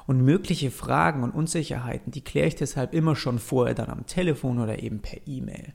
Und 0.05 0.21
mögliche 0.21 0.71
Fragen 0.71 1.23
und 1.23 1.31
Unsicherheiten, 1.31 2.11
die 2.11 2.23
kläre 2.23 2.47
ich 2.47 2.55
deshalb 2.55 2.93
immer 2.93 3.17
schon 3.17 3.39
vorher 3.39 3.75
dann 3.75 3.89
am 3.89 4.05
Telefon 4.05 4.59
oder 4.59 4.81
eben 4.81 4.99
per 4.99 5.19
E-Mail 5.25 5.73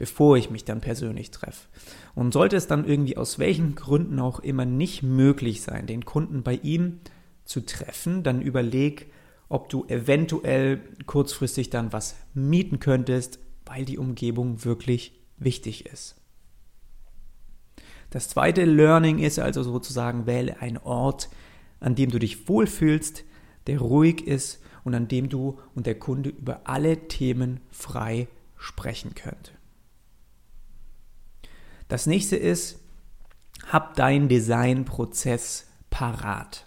bevor 0.00 0.38
ich 0.38 0.48
mich 0.48 0.64
dann 0.64 0.80
persönlich 0.80 1.30
treffe. 1.30 1.68
Und 2.14 2.32
sollte 2.32 2.56
es 2.56 2.66
dann 2.66 2.86
irgendwie 2.86 3.18
aus 3.18 3.38
welchen 3.38 3.74
Gründen 3.74 4.18
auch 4.18 4.40
immer 4.40 4.64
nicht 4.64 5.02
möglich 5.02 5.60
sein, 5.60 5.86
den 5.86 6.06
Kunden 6.06 6.42
bei 6.42 6.54
ihm 6.54 7.00
zu 7.44 7.60
treffen, 7.66 8.22
dann 8.22 8.40
überleg, 8.40 9.12
ob 9.50 9.68
du 9.68 9.84
eventuell 9.88 10.80
kurzfristig 11.04 11.68
dann 11.68 11.92
was 11.92 12.16
mieten 12.32 12.80
könntest, 12.80 13.40
weil 13.66 13.84
die 13.84 13.98
Umgebung 13.98 14.64
wirklich 14.64 15.20
wichtig 15.36 15.84
ist. 15.84 16.16
Das 18.08 18.30
zweite 18.30 18.64
Learning 18.64 19.18
ist 19.18 19.38
also 19.38 19.62
sozusagen, 19.62 20.24
wähle 20.24 20.62
einen 20.62 20.78
Ort, 20.78 21.28
an 21.78 21.94
dem 21.94 22.10
du 22.10 22.18
dich 22.18 22.48
wohlfühlst, 22.48 23.24
der 23.66 23.80
ruhig 23.80 24.26
ist 24.26 24.62
und 24.82 24.94
an 24.94 25.08
dem 25.08 25.28
du 25.28 25.58
und 25.74 25.84
der 25.84 25.98
Kunde 25.98 26.30
über 26.30 26.62
alle 26.64 27.06
Themen 27.08 27.60
frei 27.70 28.28
sprechen 28.56 29.14
könnt. 29.14 29.59
Das 31.90 32.06
nächste 32.06 32.36
ist, 32.36 32.78
hab 33.66 33.96
deinen 33.96 34.28
Designprozess 34.28 35.66
parat. 35.90 36.66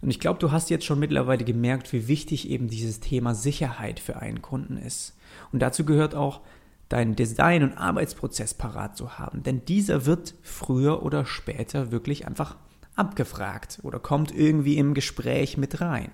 Und 0.00 0.10
ich 0.10 0.20
glaube, 0.20 0.38
du 0.38 0.52
hast 0.52 0.70
jetzt 0.70 0.84
schon 0.84 1.00
mittlerweile 1.00 1.44
gemerkt, 1.44 1.92
wie 1.92 2.06
wichtig 2.06 2.48
eben 2.48 2.68
dieses 2.68 3.00
Thema 3.00 3.34
Sicherheit 3.34 3.98
für 3.98 4.18
einen 4.18 4.40
Kunden 4.40 4.76
ist. 4.76 5.16
Und 5.50 5.62
dazu 5.62 5.84
gehört 5.84 6.14
auch, 6.14 6.42
deinen 6.88 7.16
Design- 7.16 7.64
und 7.64 7.76
Arbeitsprozess 7.76 8.54
parat 8.54 8.96
zu 8.96 9.18
haben. 9.18 9.42
Denn 9.42 9.64
dieser 9.64 10.06
wird 10.06 10.34
früher 10.42 11.02
oder 11.02 11.26
später 11.26 11.90
wirklich 11.90 12.28
einfach 12.28 12.54
abgefragt 12.94 13.80
oder 13.82 13.98
kommt 13.98 14.32
irgendwie 14.32 14.78
im 14.78 14.94
Gespräch 14.94 15.56
mit 15.56 15.80
rein. 15.80 16.12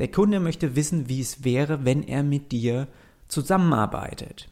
Der 0.00 0.10
Kunde 0.10 0.40
möchte 0.40 0.74
wissen, 0.74 1.08
wie 1.08 1.20
es 1.20 1.44
wäre, 1.44 1.84
wenn 1.84 2.02
er 2.02 2.24
mit 2.24 2.50
dir 2.50 2.88
zusammenarbeitet. 3.28 4.48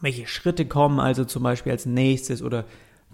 Welche 0.00 0.26
Schritte 0.26 0.66
kommen 0.66 1.00
also 1.00 1.24
zum 1.24 1.42
Beispiel 1.42 1.72
als 1.72 1.86
nächstes 1.86 2.42
oder 2.42 2.64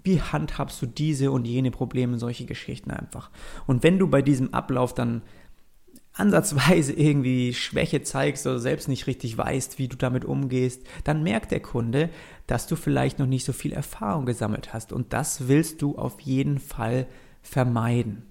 wie 0.03 0.21
handhabst 0.21 0.81
du 0.81 0.85
diese 0.87 1.31
und 1.31 1.45
jene 1.45 1.71
Probleme, 1.71 2.17
solche 2.17 2.45
Geschichten 2.45 2.91
einfach. 2.91 3.29
Und 3.67 3.83
wenn 3.83 3.99
du 3.99 4.07
bei 4.07 4.21
diesem 4.21 4.53
Ablauf 4.53 4.93
dann 4.93 5.21
ansatzweise 6.13 6.93
irgendwie 6.93 7.53
Schwäche 7.53 8.01
zeigst 8.01 8.45
oder 8.45 8.59
selbst 8.59 8.87
nicht 8.87 9.07
richtig 9.07 9.37
weißt, 9.37 9.79
wie 9.79 9.87
du 9.87 9.95
damit 9.95 10.25
umgehst, 10.25 10.83
dann 11.03 11.23
merkt 11.23 11.51
der 11.51 11.61
Kunde, 11.61 12.09
dass 12.47 12.67
du 12.67 12.75
vielleicht 12.75 13.19
noch 13.19 13.27
nicht 13.27 13.45
so 13.45 13.53
viel 13.53 13.71
Erfahrung 13.71 14.25
gesammelt 14.25 14.73
hast. 14.73 14.91
Und 14.91 15.13
das 15.13 15.47
willst 15.47 15.81
du 15.81 15.97
auf 15.97 16.19
jeden 16.21 16.59
Fall 16.59 17.07
vermeiden. 17.41 18.23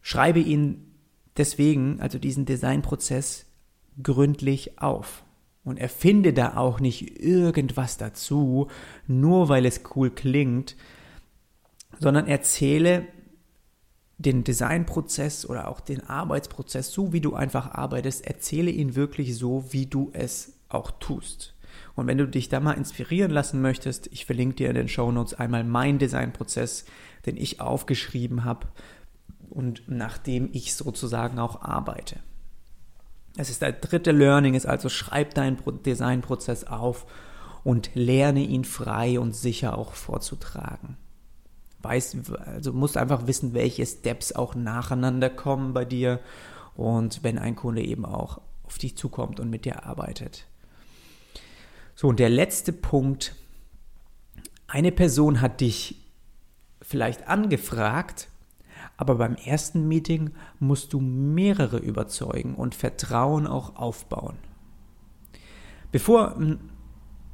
Schreibe 0.00 0.40
ihn 0.40 0.94
deswegen, 1.36 2.00
also 2.00 2.18
diesen 2.18 2.46
Designprozess, 2.46 3.46
gründlich 4.02 4.78
auf. 4.78 5.24
Und 5.66 5.78
erfinde 5.78 6.32
da 6.32 6.56
auch 6.56 6.78
nicht 6.78 7.20
irgendwas 7.20 7.98
dazu, 7.98 8.68
nur 9.08 9.48
weil 9.48 9.66
es 9.66 9.80
cool 9.96 10.10
klingt, 10.10 10.76
sondern 11.98 12.28
erzähle 12.28 13.08
den 14.16 14.44
Designprozess 14.44 15.44
oder 15.44 15.66
auch 15.66 15.80
den 15.80 16.02
Arbeitsprozess, 16.02 16.92
so 16.92 17.12
wie 17.12 17.20
du 17.20 17.34
einfach 17.34 17.72
arbeitest, 17.72 18.24
erzähle 18.26 18.70
ihn 18.70 18.94
wirklich 18.94 19.36
so, 19.36 19.64
wie 19.70 19.86
du 19.86 20.10
es 20.12 20.52
auch 20.68 20.92
tust. 20.92 21.54
Und 21.96 22.06
wenn 22.06 22.18
du 22.18 22.28
dich 22.28 22.48
da 22.48 22.60
mal 22.60 22.72
inspirieren 22.74 23.32
lassen 23.32 23.60
möchtest, 23.60 24.06
ich 24.12 24.24
verlinke 24.24 24.54
dir 24.54 24.68
in 24.68 24.76
den 24.76 24.88
Show 24.88 25.10
Notes 25.10 25.34
einmal 25.34 25.64
meinen 25.64 25.98
Designprozess, 25.98 26.84
den 27.26 27.36
ich 27.36 27.60
aufgeschrieben 27.60 28.44
habe 28.44 28.68
und 29.50 29.88
nach 29.88 30.16
dem 30.16 30.48
ich 30.52 30.74
sozusagen 30.74 31.40
auch 31.40 31.60
arbeite. 31.62 32.20
Das 33.36 33.50
ist 33.50 33.62
der 33.62 33.72
dritte 33.72 34.12
Learning, 34.12 34.54
ist 34.54 34.66
also 34.66 34.88
schreib 34.88 35.34
deinen 35.34 35.58
Designprozess 35.84 36.64
auf 36.64 37.06
und 37.64 37.90
lerne 37.94 38.40
ihn 38.40 38.64
frei 38.64 39.20
und 39.20 39.34
sicher 39.34 39.76
auch 39.76 39.92
vorzutragen. 39.92 40.96
Weiß, 41.82 42.16
also 42.46 42.72
musst 42.72 42.96
einfach 42.96 43.26
wissen, 43.26 43.52
welche 43.52 43.84
Steps 43.84 44.32
auch 44.32 44.54
nacheinander 44.54 45.28
kommen 45.28 45.74
bei 45.74 45.84
dir 45.84 46.20
und 46.74 47.22
wenn 47.22 47.38
ein 47.38 47.56
Kunde 47.56 47.82
eben 47.82 48.04
auch 48.04 48.40
auf 48.64 48.78
dich 48.78 48.96
zukommt 48.96 49.38
und 49.38 49.50
mit 49.50 49.64
dir 49.64 49.84
arbeitet. 49.84 50.46
So, 51.94 52.08
und 52.08 52.18
der 52.18 52.30
letzte 52.30 52.72
Punkt. 52.72 53.34
Eine 54.68 54.90
Person 54.90 55.40
hat 55.40 55.60
dich 55.60 55.96
vielleicht 56.82 57.28
angefragt 57.28 58.28
aber 58.96 59.16
beim 59.16 59.34
ersten 59.36 59.86
Meeting 59.88 60.30
musst 60.58 60.92
du 60.92 61.00
mehrere 61.00 61.78
überzeugen 61.78 62.54
und 62.54 62.74
Vertrauen 62.74 63.46
auch 63.46 63.76
aufbauen. 63.76 64.36
Bevor 65.92 66.36
ein 66.36 66.58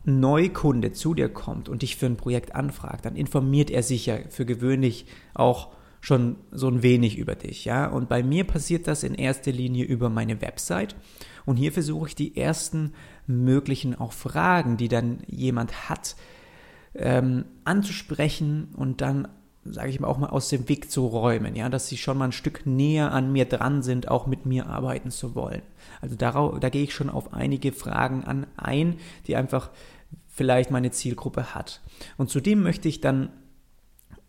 Neukunde 0.04 0.92
zu 0.92 1.14
dir 1.14 1.28
kommt 1.28 1.68
und 1.68 1.82
dich 1.82 1.96
für 1.96 2.06
ein 2.06 2.16
Projekt 2.16 2.54
anfragt, 2.54 3.04
dann 3.04 3.16
informiert 3.16 3.70
er 3.70 3.82
sich 3.82 4.06
ja 4.06 4.18
für 4.28 4.44
gewöhnlich 4.44 5.06
auch 5.34 5.68
schon 6.00 6.36
so 6.50 6.66
ein 6.66 6.82
wenig 6.82 7.16
über 7.16 7.36
dich, 7.36 7.64
ja. 7.64 7.86
Und 7.86 8.08
bei 8.08 8.24
mir 8.24 8.44
passiert 8.44 8.88
das 8.88 9.04
in 9.04 9.14
erster 9.14 9.52
Linie 9.52 9.84
über 9.84 10.10
meine 10.10 10.40
Website. 10.42 10.96
Und 11.46 11.56
hier 11.56 11.72
versuche 11.72 12.08
ich 12.08 12.14
die 12.16 12.36
ersten 12.36 12.92
möglichen 13.28 13.94
auch 13.94 14.12
Fragen, 14.12 14.76
die 14.76 14.88
dann 14.88 15.18
jemand 15.28 15.88
hat, 15.88 16.16
ähm, 16.94 17.44
anzusprechen 17.64 18.68
und 18.76 19.00
dann 19.00 19.28
sage 19.64 19.90
ich 19.90 20.00
mal, 20.00 20.08
auch 20.08 20.18
mal 20.18 20.30
aus 20.30 20.48
dem 20.48 20.68
Weg 20.68 20.90
zu 20.90 21.06
räumen, 21.06 21.54
ja, 21.54 21.68
dass 21.68 21.88
sie 21.88 21.96
schon 21.96 22.18
mal 22.18 22.26
ein 22.26 22.32
Stück 22.32 22.66
näher 22.66 23.12
an 23.12 23.32
mir 23.32 23.44
dran 23.44 23.82
sind, 23.82 24.08
auch 24.08 24.26
mit 24.26 24.44
mir 24.44 24.66
arbeiten 24.66 25.10
zu 25.10 25.34
wollen. 25.34 25.62
Also 26.00 26.16
darauf, 26.16 26.58
da 26.58 26.68
gehe 26.68 26.82
ich 26.82 26.94
schon 26.94 27.10
auf 27.10 27.32
einige 27.32 27.72
Fragen 27.72 28.24
an 28.24 28.46
ein, 28.56 28.98
die 29.26 29.36
einfach 29.36 29.70
vielleicht 30.28 30.70
meine 30.70 30.90
Zielgruppe 30.90 31.54
hat. 31.54 31.80
Und 32.16 32.30
zudem 32.30 32.62
möchte 32.62 32.88
ich 32.88 33.00
dann 33.00 33.30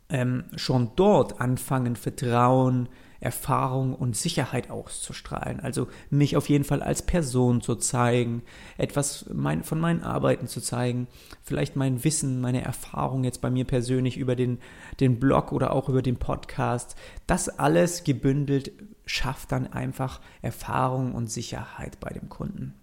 ähm, 0.09 0.43
schon 0.55 0.91
dort 0.95 1.41
anfangen, 1.41 1.95
Vertrauen, 1.95 2.89
Erfahrung 3.23 3.95
und 3.95 4.17
Sicherheit 4.17 4.69
auszustrahlen. 4.69 5.59
Also 5.61 5.87
mich 6.09 6.35
auf 6.35 6.49
jeden 6.49 6.65
Fall 6.65 6.83
als 6.83 7.01
Person 7.01 7.61
zu 7.61 7.75
zeigen, 7.75 8.43
etwas 8.77 9.25
mein, 9.33 9.63
von 9.63 9.79
meinen 9.79 10.03
Arbeiten 10.03 10.47
zu 10.47 10.59
zeigen, 10.59 11.07
vielleicht 11.41 11.75
mein 11.75 12.03
Wissen, 12.03 12.41
meine 12.41 12.63
Erfahrung 12.63 13.23
jetzt 13.23 13.41
bei 13.41 13.49
mir 13.49 13.65
persönlich 13.65 14.17
über 14.17 14.35
den, 14.35 14.59
den 14.99 15.19
Blog 15.19 15.51
oder 15.53 15.71
auch 15.71 15.87
über 15.87 16.01
den 16.01 16.17
Podcast. 16.17 16.95
Das 17.25 17.47
alles 17.47 18.03
gebündelt 18.03 18.71
schafft 19.05 19.51
dann 19.51 19.71
einfach 19.71 20.19
Erfahrung 20.41 21.13
und 21.13 21.31
Sicherheit 21.31 21.99
bei 21.99 22.09
dem 22.09 22.29
Kunden. 22.29 22.73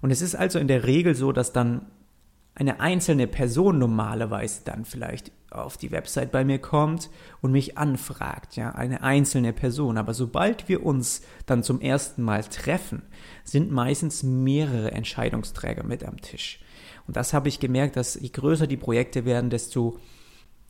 Und 0.00 0.10
es 0.10 0.22
ist 0.22 0.34
also 0.34 0.58
in 0.58 0.68
der 0.68 0.84
Regel 0.84 1.14
so, 1.14 1.32
dass 1.32 1.52
dann 1.52 1.82
eine 2.58 2.80
einzelne 2.80 3.26
Person 3.26 3.78
normalerweise 3.78 4.62
dann 4.64 4.84
vielleicht 4.84 5.30
auf 5.50 5.76
die 5.76 5.92
Website 5.92 6.32
bei 6.32 6.44
mir 6.44 6.58
kommt 6.58 7.08
und 7.40 7.52
mich 7.52 7.78
anfragt, 7.78 8.56
ja, 8.56 8.70
eine 8.72 9.02
einzelne 9.02 9.52
Person. 9.52 9.96
Aber 9.96 10.12
sobald 10.12 10.68
wir 10.68 10.84
uns 10.84 11.22
dann 11.46 11.62
zum 11.62 11.80
ersten 11.80 12.22
Mal 12.22 12.42
treffen, 12.44 13.02
sind 13.44 13.70
meistens 13.70 14.22
mehrere 14.22 14.90
Entscheidungsträger 14.90 15.84
mit 15.84 16.04
am 16.04 16.20
Tisch. 16.20 16.60
Und 17.06 17.16
das 17.16 17.32
habe 17.32 17.48
ich 17.48 17.60
gemerkt, 17.60 17.96
dass 17.96 18.14
je 18.14 18.28
größer 18.28 18.66
die 18.66 18.76
Projekte 18.76 19.24
werden, 19.24 19.50
desto 19.50 19.98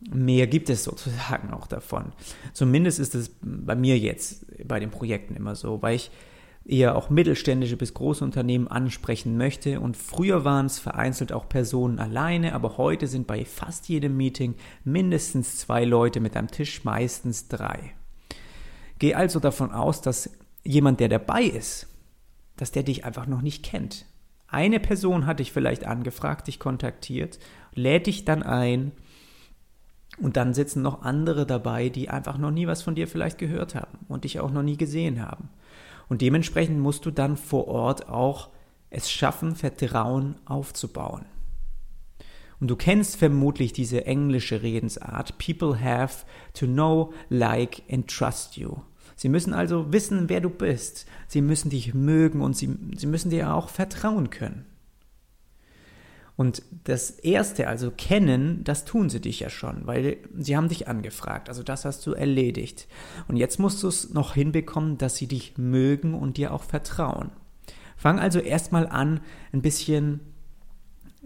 mehr 0.01 0.47
gibt 0.47 0.71
es 0.71 0.85
sozusagen 0.85 1.53
auch 1.53 1.67
davon. 1.67 2.13
Zumindest 2.53 3.01
ist 3.01 3.15
es 3.15 3.33
bei 3.41 3.75
mir 3.75 3.99
jetzt 3.99 4.47
bei 4.67 4.79
den 4.79 4.91
Projekten 4.91 5.35
immer 5.35 5.57
so, 5.57 5.83
weil 5.83 5.97
ich 5.97 6.11
eher 6.69 6.97
auch 6.97 7.09
mittelständische 7.09 7.79
bis 7.79 7.95
große 7.95 8.23
Unternehmen 8.23 8.69
ansprechen 8.69 9.37
möchte. 9.37 9.81
Und 9.81 9.97
früher 9.97 10.45
waren 10.45 10.67
es 10.67 10.79
vereinzelt 10.79 11.33
auch 11.33 11.49
Personen 11.49 11.99
alleine, 11.99 12.55
aber 12.55 12.77
heute 12.77 13.07
sind 13.07 13.27
bei 13.27 13.45
fast 13.45 13.89
jedem 13.89 14.17
Meeting 14.17 14.55
mindestens 14.85 15.57
zwei 15.57 15.85
Leute 15.85 16.21
mit 16.21 16.37
am 16.37 16.49
Tisch, 16.49 16.85
meistens 16.85 17.49
drei. 17.49 17.95
Geh 18.99 19.15
also 19.15 19.41
davon 19.41 19.73
aus, 19.73 20.03
dass 20.03 20.31
jemand, 20.63 21.01
der 21.01 21.09
dabei 21.09 21.45
ist, 21.45 21.89
dass 22.57 22.71
der 22.71 22.83
dich 22.83 23.05
einfach 23.05 23.27
noch 23.27 23.41
nicht 23.41 23.65
kennt. 23.65 24.05
Eine 24.47 24.81
Person 24.81 25.27
hat 25.27 25.41
dich 25.41 25.53
vielleicht 25.53 25.87
angefragt, 25.87 26.49
dich 26.49 26.59
kontaktiert, 26.59 27.39
lädt 27.75 28.07
dich 28.07 28.25
dann 28.25 28.43
ein 28.43 28.93
und 30.21 30.37
dann 30.37 30.53
sitzen 30.53 30.83
noch 30.83 31.03
andere 31.03 31.47
dabei, 31.47 31.89
die 31.89 32.11
einfach 32.11 32.37
noch 32.39 32.51
nie 32.51 32.67
was 32.67 32.83
von 32.83 32.95
dir 32.95 33.07
vielleicht 33.09 33.39
gehört 33.39 33.75
haben 33.75 33.99
und 34.09 34.25
dich 34.25 34.41
auch 34.41 34.51
noch 34.51 34.63
nie 34.63 34.77
gesehen 34.77 35.25
haben. 35.25 35.49
Und 36.09 36.23
dementsprechend 36.23 36.79
musst 36.79 37.07
du 37.07 37.11
dann 37.11 37.37
vor 37.37 37.69
Ort 37.69 38.09
auch 38.09 38.51
es 38.91 39.11
schaffen, 39.11 39.55
Vertrauen 39.55 40.37
aufzubauen. 40.47 41.27
Und 42.61 42.69
du 42.69 42.77
kennst 42.77 43.17
vermutlich 43.17 43.73
diese 43.73 44.07
englische 44.07 44.63
Redensart, 44.63 45.39
People 45.39 45.81
have 45.81 46.25
to 46.55 46.67
know, 46.67 47.13
like 47.29 47.83
and 47.91 48.09
trust 48.09 48.57
you. 48.57 48.79
Sie 49.15 49.29
müssen 49.29 49.53
also 49.53 49.93
wissen, 49.93 50.29
wer 50.29 50.41
du 50.41 50.49
bist. 50.49 51.07
Sie 51.27 51.41
müssen 51.41 51.71
dich 51.71 51.95
mögen 51.95 52.41
und 52.41 52.57
sie, 52.57 52.77
sie 52.97 53.07
müssen 53.07 53.31
dir 53.31 53.55
auch 53.55 53.69
vertrauen 53.69 54.31
können. 54.31 54.65
Und 56.39 56.63
das 56.85 57.11
Erste, 57.11 57.67
also 57.67 57.91
kennen, 57.91 58.63
das 58.63 58.85
tun 58.85 59.11
sie 59.11 59.21
dich 59.21 59.41
ja 59.41 59.51
schon, 59.51 59.89
weil 59.89 60.19
sie 60.39 60.57
haben 60.57 60.69
dich 60.69 60.87
angefragt. 60.87 61.49
Also 61.49 61.65
das 61.65 61.85
hast 61.85 62.07
du 62.07 62.13
erledigt. 62.13 62.87
Und 63.27 63.37
jetzt 63.37 63.59
musst 63.59 63.83
du 63.83 63.89
es 63.89 64.15
noch 64.15 64.35
hinbekommen, 64.35 64.99
dass 64.99 65.17
sie 65.17 65.27
dich 65.27 65.59
mögen 65.59 66.15
und 66.15 66.37
dir 66.37 66.55
auch 66.55 66.63
vertrauen. 66.63 67.33
Fang 67.97 68.21
also 68.21 68.39
erstmal 68.39 68.87
an, 68.87 69.19
ein 69.53 69.63
bisschen 69.63 70.21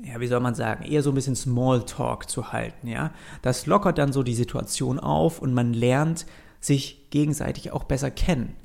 ja, 0.03 0.19
wie 0.19 0.29
soll 0.29 0.41
man 0.41 0.55
sagen, 0.55 0.83
eher 0.85 1.03
so 1.03 1.11
ein 1.11 1.15
bisschen 1.15 1.37
Smalltalk 1.37 2.27
zu 2.29 2.51
halten, 2.51 2.89
ja. 2.89 3.13
Das 3.43 3.67
lockert 3.67 3.99
dann 3.99 4.15
so 4.15 4.23
die 4.23 4.35
Situation 4.35 4.99
auf 4.99 5.43
und 5.43 5.53
man 5.53 5.75
lernt 5.75 6.25
sich 6.59 7.11
gegenseitig 7.11 7.71
auch 7.71 7.85
besser 7.85 8.11
kennen. 8.11 8.57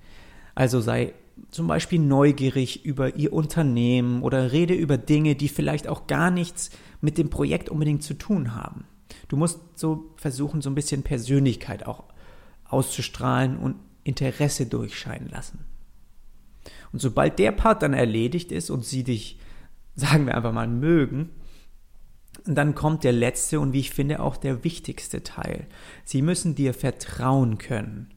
Also 0.56 0.80
sei 0.80 1.14
zum 1.52 1.68
Beispiel 1.68 2.00
neugierig 2.00 2.86
über 2.86 3.16
ihr 3.16 3.34
Unternehmen 3.34 4.22
oder 4.22 4.52
rede 4.52 4.74
über 4.74 4.98
Dinge, 4.98 5.36
die 5.36 5.48
vielleicht 5.48 5.88
auch 5.88 6.08
gar 6.08 6.32
nichts 6.32 6.70
mit 7.02 7.18
dem 7.18 7.30
Projekt 7.30 7.70
unbedingt 7.70 8.04
zu 8.04 8.14
tun 8.14 8.56
haben. 8.56 8.86
Du 9.28 9.38
musst 9.38 9.60
so 9.76 10.14
versuchen, 10.16 10.62
so 10.62 10.70
ein 10.70 10.76
bisschen 10.76 11.04
Persönlichkeit 11.04 11.86
auch 11.86 12.04
auszustrahlen 12.66 13.58
und 13.58 13.76
Interesse 14.04 14.66
durchscheinen 14.66 15.30
lassen. 15.30 15.60
Und 16.92 17.00
sobald 17.00 17.40
der 17.40 17.52
Part 17.52 17.82
dann 17.82 17.94
erledigt 17.94 18.52
ist 18.52 18.70
und 18.70 18.86
sie 18.86 19.04
dich, 19.04 19.40
sagen 19.96 20.26
wir 20.26 20.36
einfach 20.36 20.54
mal, 20.54 20.68
mögen, 20.68 21.30
dann 22.46 22.76
kommt 22.76 23.04
der 23.04 23.12
letzte 23.12 23.60
und 23.60 23.74
wie 23.74 23.80
ich 23.80 23.92
finde 23.92 24.22
auch 24.22 24.38
der 24.38 24.64
wichtigste 24.64 25.24
Teil. 25.24 25.68
Sie 26.06 26.22
müssen 26.22 26.56
dir 26.56 26.74
vertrauen 26.74 27.58
können. 27.58 28.14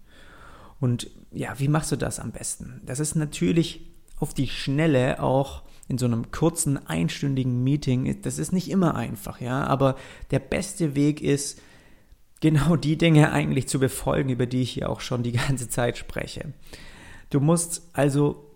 Und 0.80 1.10
ja, 1.30 1.58
wie 1.58 1.68
machst 1.68 1.92
du 1.92 1.96
das 1.96 2.18
am 2.18 2.32
besten? 2.32 2.80
Das 2.84 2.98
ist 3.00 3.14
natürlich 3.14 3.92
auf 4.18 4.34
die 4.34 4.48
Schnelle 4.48 5.22
auch 5.22 5.62
in 5.88 5.98
so 5.98 6.06
einem 6.06 6.30
kurzen 6.30 6.86
einstündigen 6.86 7.62
Meeting, 7.62 8.22
das 8.22 8.38
ist 8.38 8.52
nicht 8.52 8.70
immer 8.70 8.94
einfach, 8.94 9.40
ja, 9.40 9.64
aber 9.64 9.96
der 10.30 10.38
beste 10.38 10.94
Weg 10.94 11.20
ist, 11.20 11.60
genau 12.40 12.76
die 12.76 12.96
Dinge 12.96 13.32
eigentlich 13.32 13.68
zu 13.68 13.78
befolgen, 13.78 14.30
über 14.30 14.46
die 14.46 14.62
ich 14.62 14.70
hier 14.70 14.88
auch 14.88 15.00
schon 15.00 15.22
die 15.22 15.32
ganze 15.32 15.68
Zeit 15.68 15.98
spreche. 15.98 16.52
Du 17.28 17.40
musst 17.40 17.88
also 17.92 18.46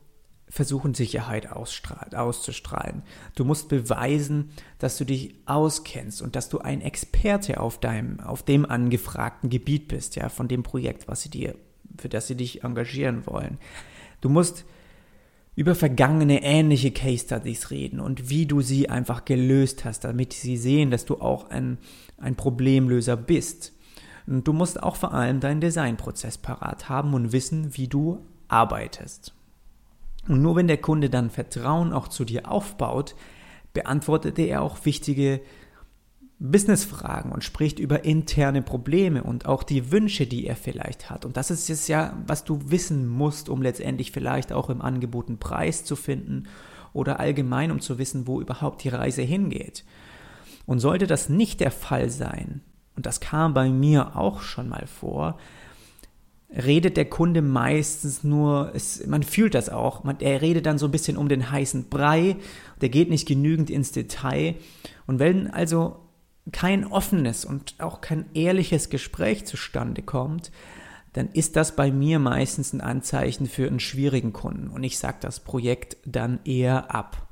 versuchen, 0.49 0.95
Sicherheit 0.95 1.51
auszustrahlen. 1.51 3.03
Du 3.35 3.45
musst 3.45 3.69
beweisen, 3.69 4.51
dass 4.79 4.97
du 4.97 5.05
dich 5.05 5.35
auskennst 5.47 6.23
und 6.23 6.37
dass 6.37 6.49
du 6.49 6.59
ein 6.61 6.81
Experte 6.81 7.59
auf 7.59 7.81
deinem, 7.81 8.21
auf 8.21 8.45
dem 8.45 8.65
angefragten 8.65 9.51
Gebiet 9.51 9.89
bist, 9.89 10.15
ja, 10.15 10.29
von 10.29 10.47
dem 10.47 10.63
Projekt, 10.63 11.09
was 11.09 11.23
sie 11.23 11.31
dir, 11.31 11.57
für 11.99 12.09
das 12.09 12.27
sie 12.27 12.37
dich 12.37 12.65
engagieren 12.65 13.27
wollen. 13.27 13.59
Du 14.21 14.29
musst 14.29 14.65
über 15.57 15.75
vergangene 15.75 16.43
ähnliche 16.43 16.91
Case 16.91 17.25
Studies 17.25 17.71
reden 17.71 18.01
und 18.01 18.29
wie 18.29 18.47
du 18.47 18.61
sie 18.61 18.89
einfach 18.89 19.25
gelöst 19.25 19.85
hast, 19.85 20.05
damit 20.05 20.33
sie 20.33 20.57
sehen, 20.57 20.91
dass 20.91 21.05
du 21.05 21.21
auch 21.21 21.51
ein, 21.51 21.79
ein 22.19 22.35
Problemlöser 22.35 23.17
bist. 23.17 23.73
Und 24.27 24.49
du 24.49 24.53
musst 24.53 24.83
auch 24.83 24.97
vor 24.97 25.13
allem 25.13 25.41
deinen 25.41 25.61
Designprozess 25.61 26.39
parat 26.39 26.89
haben 26.89 27.15
und 27.15 27.33
wissen, 27.33 27.77
wie 27.77 27.89
du 27.89 28.25
arbeitest. 28.49 29.35
Und 30.27 30.43
nur 30.43 30.57
wenn 30.57 30.67
der 30.67 30.79
Kunde 30.79 31.11
dann 31.11 31.31
Vertrauen 31.31 31.93
auch 31.93 32.09
zu 32.09 32.25
dir 32.25 32.51
aufbaut, 32.51 33.15
beantwortet 33.75 34.39
er 34.39 34.63
auch 34.63 34.85
wichtige 34.85 35.41
Businessfragen 36.39 37.33
und 37.33 37.45
spricht 37.45 37.79
über 37.79 38.05
interne 38.05 38.63
Probleme 38.63 39.23
und 39.23 39.47
auch 39.47 39.63
die 39.63 39.93
Wünsche, 39.93 40.27
die 40.27 40.47
er 40.47 40.57
vielleicht 40.57 41.09
hat. 41.09 41.25
Und 41.25 41.37
das 41.37 41.51
ist 41.51 41.71
es 41.71 41.89
ja, 41.89 42.17
was 42.27 42.45
du 42.45 42.71
wissen 42.71 43.07
musst, 43.07 43.49
um 43.49 43.63
letztendlich 43.63 44.11
vielleicht 44.11 44.53
auch 44.53 44.69
im 44.69 44.83
Angebot 44.83 45.29
einen 45.29 45.39
Preis 45.39 45.85
zu 45.85 45.97
finden 45.97 46.45
oder 46.93 47.21
allgemein, 47.21 47.71
um 47.71 47.81
zu 47.81 47.99
wissen, 47.99 48.27
wo 48.27 48.41
überhaupt 48.41 48.85
die 48.85 48.89
Reise 48.89 49.23
hingeht. 49.23 49.85
Und 50.67 50.81
sollte 50.81 51.07
das 51.07 51.29
nicht 51.29 51.61
der 51.61 51.71
Fall 51.71 52.11
sein, 52.11 52.63
und 52.97 53.07
das 53.07 53.21
kam 53.21 53.55
bei 53.55 53.69
mir 53.69 54.17
auch 54.17 54.41
schon 54.41 54.69
mal 54.69 54.87
vor, 54.87 55.39
redet 56.51 56.97
der 56.97 57.07
Kunde 57.07 57.43
meistens 57.43 58.23
nur, 58.23 58.71
es, 58.75 59.05
man 59.07 59.23
fühlt 59.23 59.55
das 59.55 59.69
auch, 59.69 60.05
man, 60.05 60.21
er 60.21 60.41
redet 60.41 60.67
dann 60.67 60.79
so 60.79 60.87
ein 60.87 60.93
bisschen 60.93 61.17
um 61.17 61.29
den 61.29 61.51
heißen 61.51 61.89
Brei, 61.89 62.37
der 62.81 62.89
geht 62.89 63.11
nicht 63.11 63.27
genügend 63.27 63.71
ins 63.71 63.91
Detail. 63.91 64.55
Und 65.07 65.19
wenn 65.19 65.49
also 65.49 66.04
kein 66.53 66.85
offenes 66.87 67.45
und 67.45 67.75
auch 67.79 68.01
kein 68.01 68.27
ehrliches 68.35 68.91
Gespräch 68.91 69.47
zustande 69.47 70.03
kommt, 70.03 70.51
dann 71.15 71.29
ist 71.31 71.57
das 71.57 71.77
bei 71.77 71.91
mir 71.91 72.19
meistens 72.19 72.73
ein 72.73 72.81
Anzeichen 72.81 73.47
für 73.47 73.67
einen 73.67 73.81
schwierigen 73.81 74.33
Kunden 74.33 74.69
und 74.69 74.83
ich 74.83 74.99
sage 74.99 75.19
das 75.21 75.41
Projekt 75.41 75.97
dann 76.05 76.41
eher 76.45 76.95
ab. 76.95 77.29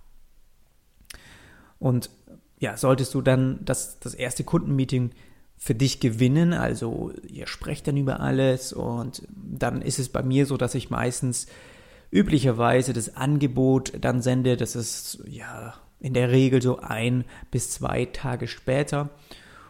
Und 1.79 2.11
ja, 2.59 2.77
solltest 2.77 3.12
du 3.12 3.22
dann 3.22 3.59
das, 3.64 3.98
das 3.98 4.14
erste 4.14 4.44
Kundenmeeting 4.44 5.11
für 5.57 5.75
dich 5.75 5.98
gewinnen, 5.98 6.53
also 6.53 7.12
ihr 7.29 7.48
sprecht 7.48 7.88
dann 7.88 7.96
über 7.96 8.20
alles 8.20 8.72
und 8.72 9.27
dann 9.35 9.83
ist 9.83 9.98
es 9.98 10.09
bei 10.09 10.22
mir 10.22 10.46
so, 10.46 10.57
dass 10.57 10.75
ich 10.75 10.90
meistens 10.90 11.46
üblicherweise 12.12 12.92
das 12.92 13.16
Angebot 13.16 13.92
dann 14.01 14.22
sende, 14.22 14.57
das 14.57 14.77
ist 14.77 15.22
ja 15.27 15.75
in 16.02 16.14
der 16.14 16.30
Regel 16.30 16.60
so 16.60 16.80
ein 16.80 17.24
bis 17.50 17.70
zwei 17.70 18.06
Tage 18.06 18.48
später. 18.48 19.10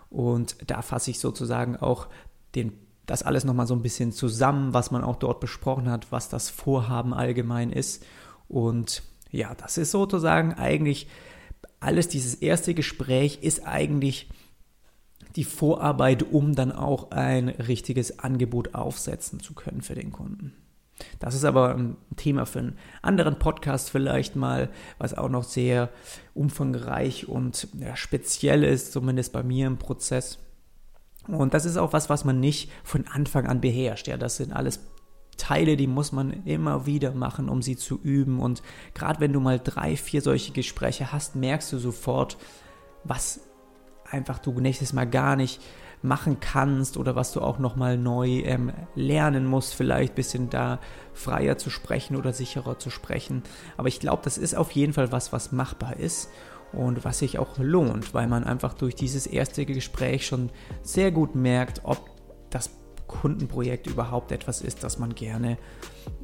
Und 0.08 0.56
da 0.66 0.82
fasse 0.82 1.10
ich 1.10 1.18
sozusagen 1.18 1.76
auch 1.76 2.08
den, 2.54 2.72
das 3.06 3.22
alles 3.22 3.44
nochmal 3.44 3.66
so 3.66 3.74
ein 3.74 3.82
bisschen 3.82 4.12
zusammen, 4.12 4.72
was 4.72 4.90
man 4.90 5.04
auch 5.04 5.16
dort 5.16 5.40
besprochen 5.40 5.90
hat, 5.90 6.10
was 6.10 6.30
das 6.30 6.48
Vorhaben 6.48 7.12
allgemein 7.12 7.70
ist. 7.70 8.04
Und 8.48 9.02
ja, 9.30 9.54
das 9.54 9.76
ist 9.76 9.90
sozusagen 9.90 10.54
eigentlich 10.54 11.06
alles, 11.80 12.08
dieses 12.08 12.34
erste 12.34 12.74
Gespräch 12.74 13.40
ist 13.42 13.66
eigentlich 13.66 14.30
die 15.36 15.44
Vorarbeit, 15.44 16.22
um 16.22 16.54
dann 16.54 16.72
auch 16.72 17.10
ein 17.10 17.48
richtiges 17.48 18.20
Angebot 18.20 18.74
aufsetzen 18.74 19.40
zu 19.40 19.54
können 19.54 19.82
für 19.82 19.94
den 19.94 20.12
Kunden. 20.12 20.54
Das 21.18 21.34
ist 21.34 21.44
aber 21.44 21.74
ein 21.74 21.96
Thema 22.16 22.46
für 22.46 22.60
einen 22.60 22.78
anderen 23.00 23.38
Podcast 23.38 23.90
vielleicht 23.90 24.36
mal, 24.36 24.70
was 24.98 25.14
auch 25.14 25.28
noch 25.28 25.44
sehr 25.44 25.88
umfangreich 26.34 27.28
und 27.28 27.68
ja, 27.78 27.96
speziell 27.96 28.62
ist, 28.62 28.92
zumindest 28.92 29.32
bei 29.32 29.42
mir 29.42 29.66
im 29.66 29.78
Prozess. 29.78 30.38
Und 31.28 31.54
das 31.54 31.64
ist 31.64 31.76
auch 31.76 31.92
was, 31.92 32.10
was 32.10 32.24
man 32.24 32.40
nicht 32.40 32.70
von 32.84 33.06
Anfang 33.06 33.46
an 33.46 33.60
beherrscht. 33.60 34.08
Ja, 34.08 34.16
das 34.16 34.36
sind 34.36 34.52
alles 34.52 34.80
Teile, 35.36 35.76
die 35.76 35.86
muss 35.86 36.12
man 36.12 36.44
immer 36.44 36.86
wieder 36.86 37.12
machen, 37.12 37.48
um 37.48 37.62
sie 37.62 37.76
zu 37.76 37.98
üben. 38.00 38.40
Und 38.40 38.62
gerade 38.94 39.20
wenn 39.20 39.32
du 39.32 39.40
mal 39.40 39.58
drei, 39.58 39.96
vier 39.96 40.20
solche 40.20 40.52
Gespräche 40.52 41.12
hast, 41.12 41.36
merkst 41.36 41.72
du 41.72 41.78
sofort, 41.78 42.36
was 43.04 43.40
einfach 44.08 44.38
du 44.38 44.60
nächstes 44.60 44.92
Mal 44.92 45.06
gar 45.06 45.36
nicht 45.36 45.60
machen 46.02 46.40
kannst 46.40 46.96
oder 46.96 47.14
was 47.14 47.32
du 47.32 47.40
auch 47.40 47.58
nochmal 47.58 47.96
neu 47.96 48.40
ähm, 48.40 48.72
lernen 48.94 49.46
musst, 49.46 49.74
vielleicht 49.74 50.12
ein 50.12 50.16
bisschen 50.16 50.50
da 50.50 50.80
freier 51.14 51.58
zu 51.58 51.70
sprechen 51.70 52.16
oder 52.16 52.32
sicherer 52.32 52.78
zu 52.78 52.90
sprechen. 52.90 53.42
Aber 53.76 53.88
ich 53.88 54.00
glaube, 54.00 54.22
das 54.24 54.36
ist 54.36 54.54
auf 54.54 54.72
jeden 54.72 54.92
Fall 54.92 55.12
was, 55.12 55.32
was 55.32 55.52
machbar 55.52 55.96
ist 55.96 56.28
und 56.72 57.04
was 57.04 57.20
sich 57.20 57.38
auch 57.38 57.58
lohnt, 57.58 58.14
weil 58.14 58.26
man 58.26 58.44
einfach 58.44 58.74
durch 58.74 58.94
dieses 58.94 59.26
erste 59.26 59.64
Gespräch 59.64 60.26
schon 60.26 60.50
sehr 60.82 61.12
gut 61.12 61.34
merkt, 61.34 61.82
ob 61.84 62.10
das 62.50 62.70
Kundenprojekt 63.06 63.86
überhaupt 63.86 64.32
etwas 64.32 64.60
ist, 64.60 64.82
das 64.82 64.98
man 64.98 65.14
gerne 65.14 65.58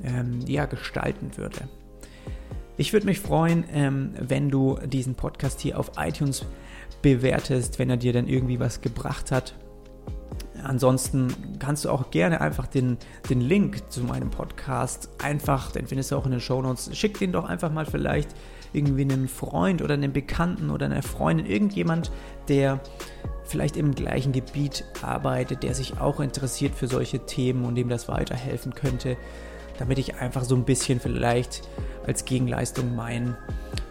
ähm, 0.03 0.41
ja, 0.47 0.67
gestalten 0.67 1.37
würde. 1.37 1.69
Ich 2.77 2.93
würde 2.93 3.07
mich 3.07 3.21
freuen, 3.21 3.64
ähm, 3.73 4.14
wenn 4.19 4.51
du 4.51 4.79
diesen 4.87 5.14
Podcast 5.14 5.61
hier 5.61 5.79
auf 5.79 5.93
iTunes 5.99 6.47
bewertest, 7.03 7.79
wenn 7.79 7.91
er 7.91 7.97
dir 7.97 8.12
dann 8.12 8.27
irgendwie 8.27 8.61
was 8.61 8.81
gebracht 8.81 9.31
hat. 9.31 9.55
Ansonsten 10.62 11.35
kannst 11.59 11.85
du 11.85 11.90
auch 11.90 12.11
gerne 12.11 12.40
einfach 12.40 12.66
den, 12.66 12.99
den 13.31 13.40
Link 13.40 13.90
zu 13.90 14.03
meinem 14.03 14.31
Podcast 14.31 15.09
einfach, 15.23 15.73
den 15.73 15.87
findest 15.87 16.11
du 16.11 16.16
auch 16.16 16.25
in 16.25 16.33
den 16.33 16.40
Show 16.40 16.61
Notes, 16.62 16.97
schick 16.97 17.18
den 17.18 17.33
doch 17.33 17.44
einfach 17.44 17.73
mal 17.73 17.87
vielleicht 17.87 18.31
irgendwie 18.73 19.03
einem 19.03 19.29
Freund 19.29 19.83
oder 19.83 19.94
einem 19.94 20.12
Bekannten 20.12 20.71
oder 20.71 20.87
einer 20.87 21.03
Freundin, 21.03 21.47
irgendjemand, 21.47 22.11
der 22.49 22.81
vielleicht 23.44 23.77
im 23.77 23.94
gleichen 23.94 24.33
Gebiet 24.33 24.85
arbeitet, 25.03 25.62
der 25.62 25.75
sich 25.75 25.99
auch 25.99 26.21
interessiert 26.21 26.75
für 26.75 26.87
solche 26.87 27.21
Themen 27.21 27.64
und 27.64 27.75
dem 27.77 27.88
das 27.88 28.09
weiterhelfen 28.09 28.75
könnte, 28.75 29.16
damit 29.79 29.99
ich 29.99 30.17
einfach 30.17 30.45
so 30.45 30.55
ein 30.55 30.64
bisschen 30.64 31.01
vielleicht 31.01 31.62
als 32.07 32.25
Gegenleistung 32.25 32.95
meinen 32.95 33.37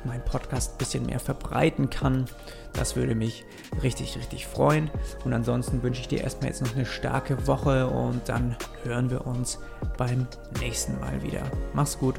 mein 0.04 0.23
Podcast 0.23 0.73
ein 0.73 0.78
bisschen 0.78 1.06
mehr 1.06 1.19
verbreiten 1.19 1.89
kann. 1.89 2.26
Das 2.73 2.95
würde 2.95 3.15
mich 3.15 3.45
richtig, 3.84 4.17
richtig 4.17 4.47
freuen. 4.47 4.89
Und 5.26 5.34
ansonsten 5.34 5.84
wünsche 5.84 6.02
ich 6.02 6.08
dir 6.08 6.21
erstmal 6.21 6.50
jetzt 6.50 6.62
noch 6.62 6.76
eine 6.76 6.86
starke 6.86 7.47
Woche 7.47 7.88
und 7.88 8.28
dann 8.30 8.56
hören 8.84 9.10
wir 9.10 9.28
uns 9.28 9.60
beim 9.97 10.28
nächsten 10.62 11.00
Mal 11.00 11.21
wieder. 11.23 11.43
Mach's 11.73 11.97
gut. 11.97 12.15